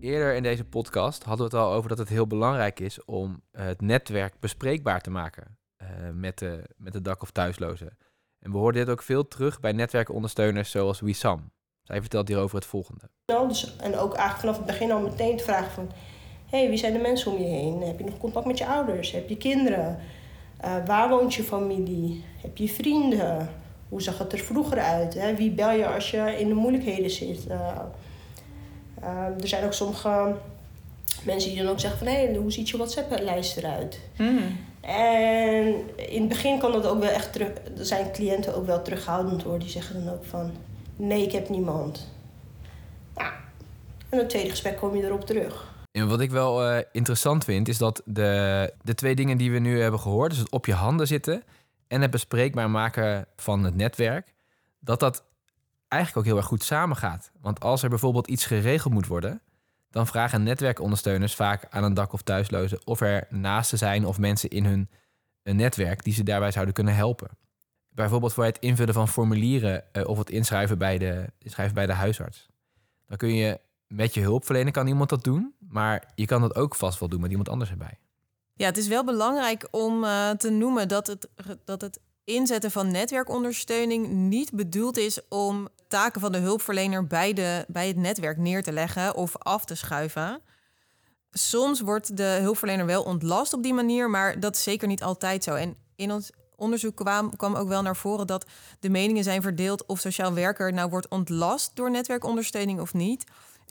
Eerder 0.00 0.34
in 0.34 0.42
deze 0.42 0.64
podcast 0.64 1.24
hadden 1.24 1.50
we 1.50 1.56
het 1.56 1.66
al 1.66 1.72
over 1.72 1.88
dat 1.88 1.98
het 1.98 2.08
heel 2.08 2.26
belangrijk 2.26 2.80
is 2.80 3.04
om 3.04 3.42
het 3.52 3.80
netwerk 3.80 4.34
bespreekbaar 4.40 5.00
te 5.00 5.10
maken 5.10 5.58
uh, 5.82 5.88
met, 6.12 6.38
de, 6.38 6.64
met 6.76 6.92
de 6.92 7.00
dak- 7.00 7.22
of 7.22 7.30
thuislozen. 7.30 7.96
En 8.38 8.50
we 8.50 8.58
hoorden 8.58 8.84
dit 8.84 8.94
ook 8.94 9.02
veel 9.02 9.28
terug 9.28 9.60
bij 9.60 9.72
netwerkondersteuners 9.72 10.70
zoals 10.70 11.00
Wissam. 11.00 11.52
Zij 11.82 12.00
vertelt 12.00 12.28
hierover 12.28 12.56
het 12.56 12.66
volgende. 12.66 13.10
En 13.26 13.96
ook 13.96 14.14
eigenlijk 14.14 14.38
vanaf 14.38 14.56
het 14.56 14.66
begin 14.66 14.90
al 14.90 15.00
meteen 15.00 15.36
te 15.36 15.44
vragen 15.44 15.70
van... 15.70 15.90
hé, 16.46 16.58
hey, 16.58 16.68
wie 16.68 16.78
zijn 16.78 16.92
de 16.92 16.98
mensen 16.98 17.32
om 17.32 17.38
je 17.38 17.48
heen? 17.48 17.82
Heb 17.82 17.98
je 17.98 18.04
nog 18.04 18.18
contact 18.18 18.46
met 18.46 18.58
je 18.58 18.66
ouders? 18.66 19.12
Heb 19.12 19.28
je 19.28 19.36
kinderen? 19.36 19.98
Uh, 20.64 20.74
waar 20.86 21.08
woont 21.08 21.34
je 21.34 21.42
familie? 21.42 22.24
Heb 22.42 22.56
je 22.56 22.68
vrienden? 22.68 23.50
Hoe 23.88 24.02
zag 24.02 24.18
het 24.18 24.32
er 24.32 24.38
vroeger 24.38 24.78
uit? 24.78 25.14
Hè? 25.14 25.34
Wie 25.34 25.50
bel 25.50 25.70
je 25.70 25.86
als 25.86 26.10
je 26.10 26.36
in 26.38 26.48
de 26.48 26.54
moeilijkheden 26.54 27.10
zit? 27.10 27.46
Uh, 27.48 27.80
uh, 29.02 29.40
er 29.40 29.48
zijn 29.48 29.64
ook 29.64 29.72
sommige 29.72 30.34
mensen 31.22 31.50
die 31.50 31.62
dan 31.62 31.72
ook 31.72 31.80
zeggen 31.80 31.98
van... 31.98 32.06
hé, 32.06 32.24
hey, 32.24 32.34
hoe 32.34 32.52
ziet 32.52 32.68
je 32.68 32.76
WhatsApp-lijst 32.76 33.56
eruit? 33.56 34.00
Mm. 34.16 34.58
En 34.80 35.74
in 35.96 36.20
het 36.20 36.28
begin 36.28 36.58
kan 36.58 36.72
dat 36.72 36.86
ook 36.86 37.00
wel 37.00 37.10
echt 37.10 37.32
terug... 37.32 37.48
Er 37.78 37.86
zijn 37.86 38.12
cliënten 38.12 38.56
ook 38.56 38.66
wel 38.66 38.82
terughoudend 38.82 39.42
hoor. 39.42 39.58
Die 39.58 39.68
zeggen 39.68 40.04
dan 40.04 40.14
ook 40.14 40.24
van... 40.24 40.50
Nee, 40.96 41.22
ik 41.22 41.32
heb 41.32 41.48
niemand. 41.48 42.08
Nou, 43.14 43.32
en 44.08 44.18
het 44.18 44.28
tweede 44.28 44.50
gesprek 44.50 44.76
kom 44.76 44.96
je 44.96 45.04
erop 45.04 45.26
terug. 45.26 45.74
En 45.96 46.08
wat 46.08 46.20
ik 46.20 46.30
wel 46.30 46.72
uh, 46.72 46.78
interessant 46.92 47.44
vind, 47.44 47.68
is 47.68 47.78
dat 47.78 48.02
de, 48.04 48.72
de 48.82 48.94
twee 48.94 49.14
dingen 49.14 49.38
die 49.38 49.52
we 49.52 49.58
nu 49.58 49.80
hebben 49.80 50.00
gehoord, 50.00 50.30
dus 50.30 50.38
het 50.38 50.50
op 50.50 50.66
je 50.66 50.74
handen 50.74 51.06
zitten 51.06 51.42
en 51.88 52.00
het 52.00 52.10
bespreekbaar 52.10 52.70
maken 52.70 53.26
van 53.36 53.64
het 53.64 53.74
netwerk, 53.74 54.34
dat 54.80 55.00
dat 55.00 55.24
eigenlijk 55.88 56.20
ook 56.20 56.32
heel 56.32 56.40
erg 56.40 56.50
goed 56.50 56.62
samengaat. 56.64 57.30
Want 57.40 57.60
als 57.60 57.82
er 57.82 57.88
bijvoorbeeld 57.88 58.26
iets 58.26 58.46
geregeld 58.46 58.92
moet 58.92 59.06
worden, 59.06 59.40
dan 59.90 60.06
vragen 60.06 60.42
netwerkondersteuners 60.42 61.34
vaak 61.34 61.66
aan 61.70 61.84
een 61.84 61.94
dak- 61.94 62.12
of 62.12 62.22
thuisloze 62.22 62.80
of 62.84 63.00
er 63.00 63.26
naasten 63.30 63.78
zijn 63.78 64.06
of 64.06 64.18
mensen 64.18 64.50
in 64.50 64.64
hun 64.64 64.88
netwerk 65.42 66.04
die 66.04 66.12
ze 66.12 66.22
daarbij 66.22 66.50
zouden 66.50 66.74
kunnen 66.74 66.94
helpen 66.94 67.28
bijvoorbeeld 67.88 68.32
voor 68.32 68.44
het 68.44 68.58
invullen 68.58 68.94
van 68.94 69.08
formulieren 69.08 69.84
uh, 69.92 70.06
of 70.06 70.18
het 70.18 70.30
inschrijven 70.30 70.78
bij, 70.78 70.98
de, 70.98 71.26
inschrijven 71.38 71.74
bij 71.74 71.86
de 71.86 71.92
huisarts. 71.92 72.48
Dan 73.06 73.16
kun 73.16 73.34
je 73.34 73.60
met 73.88 74.14
je 74.14 74.20
hulpverlener 74.20 74.72
kan 74.72 74.86
iemand 74.86 75.08
dat 75.08 75.24
doen, 75.24 75.54
maar 75.68 76.12
je 76.14 76.26
kan 76.26 76.40
dat 76.40 76.56
ook 76.56 76.74
vast 76.74 77.00
wel 77.00 77.08
doen 77.08 77.20
met 77.20 77.30
iemand 77.30 77.48
anders 77.48 77.70
erbij. 77.70 77.98
Ja, 78.54 78.66
het 78.66 78.76
is 78.76 78.88
wel 78.88 79.04
belangrijk 79.04 79.68
om 79.70 80.04
uh, 80.04 80.30
te 80.30 80.50
noemen 80.50 80.88
dat 80.88 81.06
het, 81.06 81.28
dat 81.64 81.80
het 81.80 82.00
inzetten 82.24 82.70
van 82.70 82.90
netwerkondersteuning 82.90 84.08
niet 84.08 84.52
bedoeld 84.52 84.96
is 84.96 85.28
om 85.28 85.68
taken 85.88 86.20
van 86.20 86.32
de 86.32 86.38
hulpverlener 86.38 87.06
bij, 87.06 87.32
de, 87.32 87.64
bij 87.68 87.86
het 87.86 87.96
netwerk 87.96 88.36
neer 88.36 88.62
te 88.62 88.72
leggen 88.72 89.14
of 89.14 89.38
af 89.38 89.64
te 89.64 89.74
schuiven. 89.74 90.40
Soms 91.30 91.80
wordt 91.80 92.16
de 92.16 92.38
hulpverlener 92.40 92.86
wel 92.86 93.02
ontlast 93.02 93.52
op 93.52 93.62
die 93.62 93.74
manier, 93.74 94.10
maar 94.10 94.40
dat 94.40 94.56
is 94.56 94.62
zeker 94.62 94.88
niet 94.88 95.02
altijd 95.02 95.44
zo. 95.44 95.54
En 95.54 95.76
in 95.96 96.12
ons 96.12 96.30
onderzoek 96.56 96.96
kwam, 96.96 97.36
kwam 97.36 97.54
ook 97.54 97.68
wel 97.68 97.82
naar 97.82 97.96
voren 97.96 98.26
dat 98.26 98.46
de 98.80 98.88
meningen 98.88 99.24
zijn 99.24 99.42
verdeeld 99.42 99.86
of 99.86 100.00
sociaal 100.00 100.34
werker 100.34 100.72
nou 100.72 100.90
wordt 100.90 101.08
ontlast 101.08 101.70
door 101.74 101.90
netwerkondersteuning 101.90 102.80
of 102.80 102.94
niet. 102.94 103.24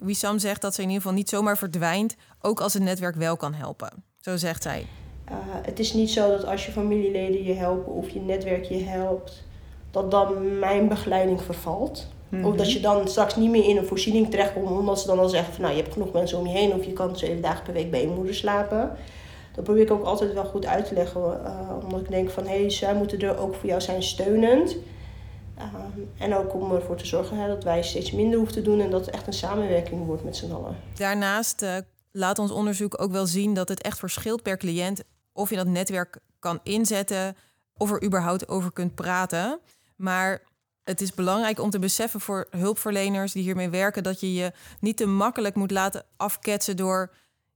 Wissam 0.04 0.40
zegt 0.40 0.62
dat 0.62 0.74
ze 0.74 0.82
in 0.82 0.88
ieder 0.88 1.02
geval 1.02 1.18
niet 1.18 1.30
zomaar 1.30 1.58
verdwijnt, 1.58 2.16
ook 2.42 2.60
als 2.60 2.74
het 2.74 2.84
netwerk 2.84 3.16
wel 3.16 3.38
kan 3.38 3.54
helpen. 3.54 4.04
Zo 4.20 4.38
zegt 4.38 4.64
zij. 4.64 4.86
Uh, 5.32 5.36
het 5.62 5.80
is 5.80 5.94
niet 5.94 6.10
zo 6.10 6.30
dat 6.30 6.46
als 6.46 6.66
je 6.66 6.72
familieleden 6.72 7.44
je 7.44 7.54
helpen 7.54 7.94
of 7.94 8.10
je 8.10 8.20
netwerk 8.20 8.66
je 8.66 8.84
helpt, 8.84 9.44
dat 9.92 10.12
dan 10.12 10.60
mijn 10.60 10.88
begeleiding 10.88 11.42
vervalt. 11.42 12.08
Mm 12.30 12.40
-hmm. 12.40 12.48
Of 12.48 12.56
dat 12.56 12.72
je 12.72 12.80
dan 12.80 13.08
straks 13.08 13.36
niet 13.36 13.50
meer 13.50 13.70
in 13.70 13.78
een 13.78 13.86
voorziening 13.86 14.30
terechtkomt, 14.30 14.70
omdat 14.70 15.00
ze 15.00 15.08
dan 15.08 15.20
al 15.20 15.30
zeggen 15.30 15.54
van 15.54 15.62
nou 15.62 15.76
je 15.76 15.82
hebt 15.82 15.94
genoeg 15.94 16.12
mensen 16.12 16.38
om 16.38 16.48
je 16.48 16.58
heen 16.58 16.74
of 16.74 16.86
je 16.86 16.94
kan 16.94 17.18
zeven 17.18 17.42
dagen 17.42 17.64
per 17.64 17.74
week 17.74 17.92
bij 17.92 18.02
je 18.02 18.08
moeder 18.08 18.36
slapen 18.36 18.98
dat 19.56 19.64
probeer 19.64 19.84
ik 19.84 19.92
ook 19.92 20.04
altijd 20.04 20.34
wel 20.34 20.46
goed 20.46 20.66
uit 20.66 20.88
te 20.88 20.94
leggen. 20.94 21.22
Uh, 21.22 21.84
omdat 21.84 22.00
ik 22.00 22.10
denk 22.10 22.30
van 22.30 22.48
hé, 22.48 22.60
hey, 22.60 22.70
zij 22.70 22.96
moeten 22.96 23.20
er 23.20 23.38
ook 23.38 23.56
voor 23.56 23.70
jou 23.70 23.82
zijn 23.82 24.04
steunend. 24.04 24.78
En 26.18 26.36
ook 26.36 26.54
om 26.54 26.72
ervoor 26.72 26.96
te 26.96 27.06
zorgen 27.06 27.38
hè, 27.38 27.48
dat 27.48 27.63
wij 27.63 27.84
steeds 27.84 28.12
minder 28.12 28.38
hoeven 28.38 28.56
te 28.56 28.62
doen 28.62 28.82
en 28.82 28.89
dat 28.89 29.06
het 29.06 29.15
echt 29.15 29.28
een 29.28 29.34
samenwerking 29.34 30.06
wordt 30.06 30.24
met 30.24 30.36
z'n 30.36 30.52
allen. 30.52 30.78
Daarnaast 30.94 31.62
uh, 31.62 31.78
laat 32.12 32.39
ons 32.39 32.52
onderzoek 32.52 33.02
ook 33.02 33.12
wel 33.12 33.26
zien 33.26 33.54
dat 33.54 33.70
het 33.70 33.82
echt 33.82 34.00
verschilt 34.00 34.41
per 34.41 34.58
cliënt 34.58 35.04
of 35.34 35.50
je 35.50 35.56
dat 35.56 35.68
netwerk 35.68 36.20
kan 36.39 36.60
inzetten 36.63 37.36
of 37.78 37.91
er 37.91 38.04
überhaupt 38.04 38.48
over 38.48 38.72
kunt 38.72 38.96
praten. 38.96 39.60
Maar 39.96 40.41
het 40.84 41.02
is 41.02 41.13
belangrijk 41.13 41.60
om 41.60 41.70
te 41.70 41.80
beseffen 41.80 42.20
voor 42.20 42.48
hulpverleners 42.50 43.32
die 43.32 43.44
hiermee 43.44 43.70
werken 43.70 44.04
dat 44.04 44.20
je 44.20 44.34
je 44.34 44.52
niet 44.80 44.98
te 44.98 45.06
makkelijk 45.06 45.56
moet 45.56 45.72
laten 45.72 46.06
afketsen 46.18 46.78
door 46.78 47.13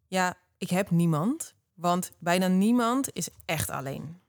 ja, 0.07 0.33
ik 0.57 0.69
heb 0.69 0.89
niemand. 0.89 1.53
Want 1.73 2.11
bijna 2.19 2.47
niemand 2.47 3.09
is 3.13 3.29
echt 3.45 3.69
alleen. 3.69 4.19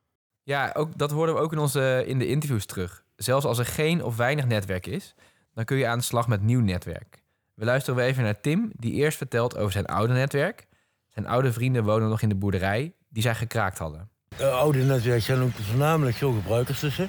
Ja, 0.42 0.72
ook, 0.76 0.98
dat 0.98 1.11
hoorden 1.11 1.35
we 1.35 1.40
ook 1.40 1.52
in, 1.52 1.59
onze, 1.59 2.04
in 2.06 2.18
de 2.18 2.26
interviews 2.26 2.66
terug. 2.66 3.04
Zelfs 3.22 3.46
als 3.46 3.59
er 3.59 3.66
geen 3.66 4.04
of 4.04 4.16
weinig 4.16 4.46
netwerk 4.46 4.87
is, 4.87 5.14
dan 5.54 5.64
kun 5.64 5.76
je 5.76 5.87
aan 5.87 5.98
de 5.98 6.04
slag 6.04 6.28
met 6.28 6.42
nieuw 6.42 6.61
netwerk. 6.61 7.22
We 7.54 7.64
luisteren 7.64 8.04
even 8.04 8.22
naar 8.22 8.40
Tim, 8.40 8.70
die 8.76 8.92
eerst 8.92 9.16
vertelt 9.16 9.56
over 9.56 9.72
zijn 9.72 9.87
oude 9.87 10.12
netwerk. 10.12 10.66
Zijn 11.09 11.26
oude 11.26 11.52
vrienden 11.52 11.85
wonen 11.85 12.09
nog 12.09 12.22
in 12.22 12.28
de 12.28 12.35
boerderij 12.35 12.92
die 13.09 13.22
zij 13.22 13.35
gekraakt 13.35 13.78
hadden. 13.78 14.09
Uh, 14.40 14.59
oude 14.59 14.78
netwerk 14.78 15.22
zijn 15.22 15.40
ook 15.40 15.50
voornamelijk 15.52 16.16
veel 16.16 16.33
gebruikers 16.33 16.80
tussen. 16.80 17.09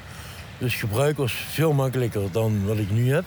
Dus 0.57 0.75
gebruik 0.75 1.17
was 1.17 1.33
veel 1.33 1.73
makkelijker 1.73 2.31
dan 2.31 2.65
wat 2.65 2.77
ik 2.77 2.91
nu 2.91 3.13
heb. 3.13 3.25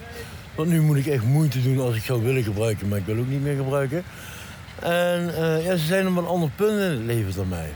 Want 0.57 0.69
nu 0.69 0.81
moet 0.81 0.97
ik 0.97 1.07
echt 1.07 1.25
moeite 1.25 1.63
doen 1.63 1.81
als 1.81 1.97
ik 1.97 2.03
zou 2.03 2.23
willen 2.23 2.43
gebruiken, 2.43 2.89
maar 2.89 2.99
ik 2.99 3.07
wil 3.07 3.19
ook 3.19 3.29
niet 3.29 3.43
meer 3.43 3.57
gebruiken. 3.57 4.05
En 4.81 5.29
uh, 5.29 5.65
ja, 5.65 5.77
ze 5.77 5.87
zijn 5.87 6.09
op 6.09 6.17
een 6.17 6.27
ander 6.27 6.51
punt 6.51 6.81
in 6.81 6.91
het 6.91 7.05
leven 7.05 7.35
dan 7.35 7.49
mij. 7.49 7.73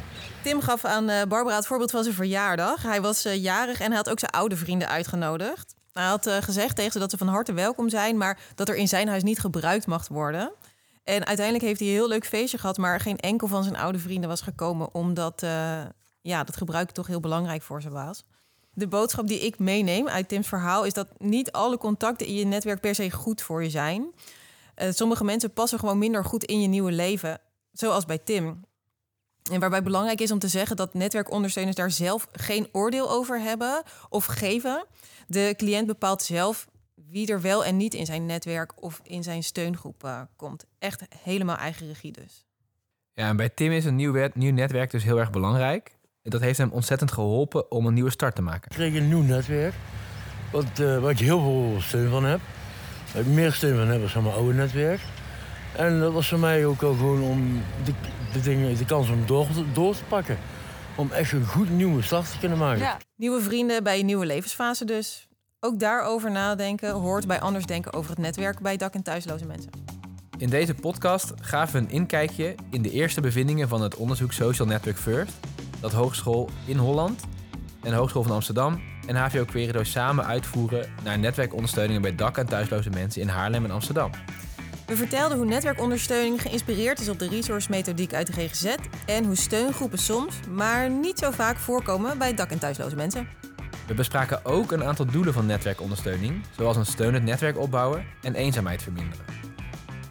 Tim 0.49 0.61
gaf 0.61 0.85
aan 0.85 1.11
uh, 1.11 1.23
Barbara 1.23 1.57
het 1.57 1.67
voorbeeld 1.67 1.91
van 1.91 2.03
zijn 2.03 2.15
verjaardag. 2.15 2.83
Hij 2.83 3.01
was 3.01 3.27
uh, 3.27 3.35
jarig 3.35 3.81
en 3.81 3.87
hij 3.87 3.97
had 3.97 4.11
ook 4.11 4.19
zijn 4.19 4.31
oude 4.31 4.57
vrienden 4.57 4.89
uitgenodigd. 4.89 5.75
Hij 5.93 6.05
had 6.05 6.31
gezegd 6.41 6.77
tegen 6.77 6.93
ze 6.93 6.99
dat 6.99 7.11
ze 7.11 7.17
van 7.17 7.29
harte 7.29 7.53
welkom 7.53 7.89
zijn, 7.89 8.17
maar 8.17 8.41
dat 8.55 8.69
er 8.69 8.75
in 8.75 8.89
zijn 8.89 9.09
huis 9.09 9.23
niet 9.23 9.39
gebruikt 9.39 9.87
mag 9.87 10.09
worden. 10.09 10.53
En 11.05 11.27
uiteindelijk 11.27 11.65
heeft 11.65 11.81
hij 11.81 11.89
een 11.89 11.95
heel 11.95 12.09
leuk 12.09 12.27
feestje 12.27 12.59
gehad, 12.59 12.77
maar 12.77 13.01
geen 13.01 13.19
enkel 13.19 13.49
van 13.49 13.63
zijn 13.63 13.77
oude 13.77 13.99
vrienden 13.99 14.29
was 14.29 14.41
gekomen, 14.41 14.95
omdat 14.95 15.41
ja, 16.21 16.45
dat 16.45 16.57
gebruik 16.57 16.91
toch 16.91 17.07
heel 17.07 17.21
belangrijk 17.21 17.63
voor 17.63 17.83
ze 17.83 17.91
was. 17.91 18.25
De 18.73 18.89
boodschap 18.89 19.27
die 19.27 19.41
ik 19.41 19.59
meeneem 19.59 20.09
uit 20.09 20.29
Tims 20.29 20.49
verhaal 20.49 20.85
is 20.85 20.93
dat 20.93 21.09
niet 21.19 21.53
alle 21.53 21.79
contacten 21.79 22.27
in 22.27 22.35
je 22.35 22.45
netwerk 22.45 22.81
per 22.81 22.95
se 22.95 23.11
goed 23.11 23.43
voor 23.43 23.63
je 23.63 23.71
zijn. 23.71 24.13
Uh, 24.77 24.89
sommige 24.91 25.25
mensen 25.25 25.53
passen 25.53 25.79
gewoon 25.79 25.99
minder 25.99 26.25
goed 26.25 26.45
in 26.45 26.61
je 26.61 26.69
nieuwe 26.69 26.93
leven, 26.93 27.41
zoals 27.73 28.05
bij 28.05 28.19
Tim. 28.19 28.67
En 29.51 29.61
waarbij 29.61 29.83
belangrijk 29.83 30.21
is 30.21 30.31
om 30.31 30.39
te 30.39 30.49
zeggen 30.49 30.77
dat 30.77 30.95
netwerkondersteuners 30.95 31.77
daar 31.77 31.91
zelf 31.91 32.29
geen 32.33 32.69
oordeel 32.73 33.11
over 33.11 33.41
hebben 33.41 33.83
of 34.09 34.25
geven. 34.25 34.85
De 35.27 35.55
cliënt 35.57 35.87
bepaalt 35.87 36.23
zelf 36.23 36.67
wie 37.11 37.33
er 37.33 37.41
wel 37.41 37.65
en 37.65 37.77
niet 37.77 37.95
in 37.95 38.07
zijn 38.07 38.27
netwerk 38.27 38.83
of 38.83 39.01
in 39.03 39.23
zijn 39.23 39.43
steungroep 39.43 40.05
uh, 40.05 40.21
komt. 40.37 40.65
Echt 40.79 41.03
helemaal 41.23 41.57
eigen 41.57 41.87
regie 41.87 42.13
dus. 42.13 42.47
Ja, 43.13 43.29
en 43.29 43.37
bij 43.37 43.49
Tim 43.49 43.73
is 43.73 43.85
een 43.85 43.97
nieuw, 43.97 44.29
nieuw 44.35 44.53
netwerk 44.53 44.91
dus 44.91 45.05
heel 45.05 45.19
erg 45.19 45.31
belangrijk. 45.31 45.97
Dat 46.23 46.41
heeft 46.41 46.59
hem 46.59 46.71
ontzettend 46.71 47.13
geholpen 47.13 47.71
om 47.71 47.87
een 47.87 47.95
nieuwe 47.95 48.11
start 48.11 48.35
te 48.35 48.43
maken. 48.43 48.71
Ik 48.71 48.77
kreeg 48.77 48.95
een 48.95 49.09
nieuw 49.09 49.23
netwerk, 49.23 49.75
wat, 50.53 50.79
uh, 50.81 50.99
waar 50.99 51.11
ik 51.11 51.19
heel 51.19 51.41
veel 51.41 51.81
steun 51.81 52.11
van 52.11 52.25
heb. 52.25 52.41
Waar 53.13 53.23
ik 53.23 53.29
meer 53.29 53.53
steun 53.53 53.77
van 53.77 53.89
heb 53.89 54.13
dan 54.13 54.23
mijn 54.23 54.35
oude 54.35 54.55
netwerk. 54.55 55.01
En 55.79 56.01
dat 56.01 56.13
was 56.13 56.29
voor 56.29 56.39
mij 56.39 56.67
ook 56.67 56.83
al 56.83 56.95
gewoon 56.95 57.23
om 57.23 57.63
de, 57.85 57.93
de, 58.33 58.41
dingen, 58.41 58.77
de 58.77 58.85
kans 58.85 59.09
om 59.09 59.27
door, 59.27 59.47
door 59.73 59.95
te 59.95 60.05
pakken. 60.09 60.39
Om 60.97 61.11
echt 61.13 61.33
een 61.33 61.47
goed 61.47 61.71
nieuwe 61.71 62.03
start 62.03 62.31
te 62.31 62.39
kunnen 62.39 62.59
maken. 62.59 62.83
Ja. 62.83 62.97
Nieuwe 63.17 63.41
vrienden 63.41 63.83
bij 63.83 63.99
je 63.99 64.05
nieuwe 64.05 64.27
levensfase 64.27 64.85
dus. 64.85 65.29
Ook 65.61 65.79
daarover 65.79 66.31
nadenken 66.31 66.93
hoort 66.93 67.27
bij 67.27 67.41
anders 67.41 67.67
denken 67.67 67.93
over 67.93 68.11
het 68.11 68.19
netwerk 68.19 68.61
bij 68.61 68.77
dak- 68.77 68.95
en 68.95 69.03
thuisloze 69.03 69.47
mensen. 69.47 69.71
In 70.39 70.49
deze 70.49 70.75
podcast 70.75 71.33
gaven 71.41 71.81
we 71.81 71.87
een 71.87 71.93
inkijkje 71.93 72.55
in 72.71 72.83
de 72.83 72.91
eerste 72.91 73.21
bevindingen 73.21 73.69
van 73.69 73.83
het 73.83 73.97
onderzoek 73.97 74.33
Social 74.33 74.69
Network 74.69 74.99
First, 74.99 75.33
dat 75.81 75.93
Hogeschool 75.93 76.51
in 76.65 76.77
Holland 76.77 77.23
en 77.83 77.91
de 77.91 77.97
Hogeschool 77.97 78.23
van 78.23 78.33
Amsterdam 78.33 78.81
en 79.07 79.17
HVO 79.17 79.45
Querido 79.45 79.83
samen 79.83 80.25
uitvoeren 80.25 80.93
naar 81.05 81.19
netwerkondersteuningen 81.19 82.03
bij 82.03 82.15
dak- 82.15 82.39
en 82.39 82.47
thuisloze 82.47 82.91
mensen 82.91 83.23
in 83.23 83.29
Haarlem 83.29 83.65
en 83.65 83.71
Amsterdam. 83.71 84.11
We 84.89 84.97
vertelden 84.97 85.37
hoe 85.37 85.47
netwerkondersteuning 85.47 86.43
geïnspireerd 86.43 87.01
is 87.01 87.09
op 87.09 87.19
de 87.19 87.29
resource-methodiek 87.29 88.15
uit 88.15 88.27
de 88.27 88.33
GGZ 88.33 88.75
en 89.07 89.25
hoe 89.25 89.35
steungroepen 89.35 89.99
soms, 89.99 90.35
maar 90.51 90.91
niet 90.91 91.19
zo 91.19 91.31
vaak 91.31 91.57
voorkomen 91.57 92.19
bij 92.19 92.35
dak- 92.35 92.51
en 92.51 92.59
thuisloze 92.59 92.97
mensen. 92.97 93.29
We 93.87 93.95
bespraken 93.95 94.45
ook 94.45 94.73
een 94.73 94.85
aantal 94.85 95.07
doelen 95.07 95.33
van 95.33 95.47
netwerkondersteuning, 95.47 96.43
zoals 96.57 96.77
een 96.77 96.87
steunend 96.87 97.25
netwerk 97.25 97.59
opbouwen 97.59 98.05
en 98.23 98.35
eenzaamheid 98.35 98.83
verminderen. 98.83 99.25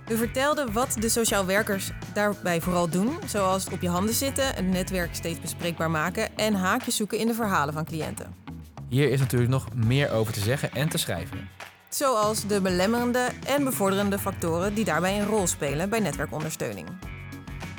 We 0.06 0.18
vertelden 0.18 0.74
wat 0.74 0.96
de 1.00 1.10
sociaal 1.10 1.46
werkers 1.46 1.92
daarbij 2.14 2.62
vooral 2.62 2.90
doen, 2.90 3.18
zoals 3.26 3.70
op 3.70 3.82
je 3.82 3.90
handen 3.90 4.14
zitten, 4.14 4.56
het 4.56 4.68
netwerk 4.68 5.16
steeds 5.16 5.40
bespreekbaar 5.40 5.92
maken 5.92 6.38
en 6.38 6.54
haakjes 6.54 6.96
zoeken 6.96 7.18
in 7.18 7.28
de 7.28 7.34
verhalen 7.34 7.74
van 7.74 7.86
cliënten. 7.86 8.36
Hier 8.90 9.10
is 9.10 9.20
natuurlijk 9.20 9.52
nog 9.52 9.68
meer 9.74 10.12
over 10.12 10.34
te 10.34 10.40
zeggen 10.40 10.72
en 10.72 10.90
te 10.90 10.98
schrijven. 10.98 11.50
Zoals 11.90 12.48
de 12.48 12.62
belemmerende 12.62 13.30
en 13.46 13.64
bevorderende 13.64 14.20
factoren 14.20 14.74
die 14.74 14.86
daarbij 14.86 15.20
een 15.20 15.26
rol 15.26 15.48
spelen 15.48 15.90
bij 15.90 16.00
netwerkondersteuning. 16.00 16.88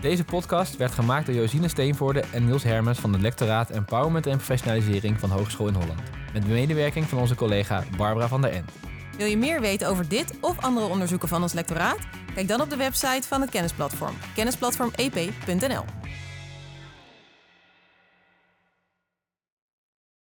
Deze 0.00 0.24
podcast 0.24 0.76
werd 0.76 0.92
gemaakt 0.92 1.26
door 1.26 1.34
Josine 1.34 1.68
Steenvoorde 1.68 2.24
en 2.32 2.44
Niels 2.44 2.62
Hermens 2.62 2.98
van 2.98 3.12
het 3.12 3.22
lectoraat 3.22 3.70
Empowerment 3.70 4.26
en 4.26 4.36
Professionalisering 4.36 5.20
van 5.20 5.30
Hogeschool 5.30 5.68
in 5.68 5.74
Holland. 5.74 6.00
Met 6.32 6.48
medewerking 6.48 7.06
van 7.08 7.18
onze 7.18 7.34
collega 7.34 7.84
Barbara 7.96 8.28
van 8.28 8.42
der 8.42 8.50
End. 8.50 8.70
Wil 9.16 9.26
je 9.26 9.36
meer 9.36 9.60
weten 9.60 9.88
over 9.88 10.08
dit 10.08 10.32
of 10.40 10.60
andere 10.60 10.86
onderzoeken 10.86 11.28
van 11.28 11.42
ons 11.42 11.52
lectoraat? 11.52 11.98
Kijk 12.34 12.48
dan 12.48 12.60
op 12.60 12.70
de 12.70 12.76
website 12.76 13.28
van 13.28 13.40
het 13.40 13.50
kennisplatform, 13.50 14.14
kennisplatformep.nl. 14.34 15.84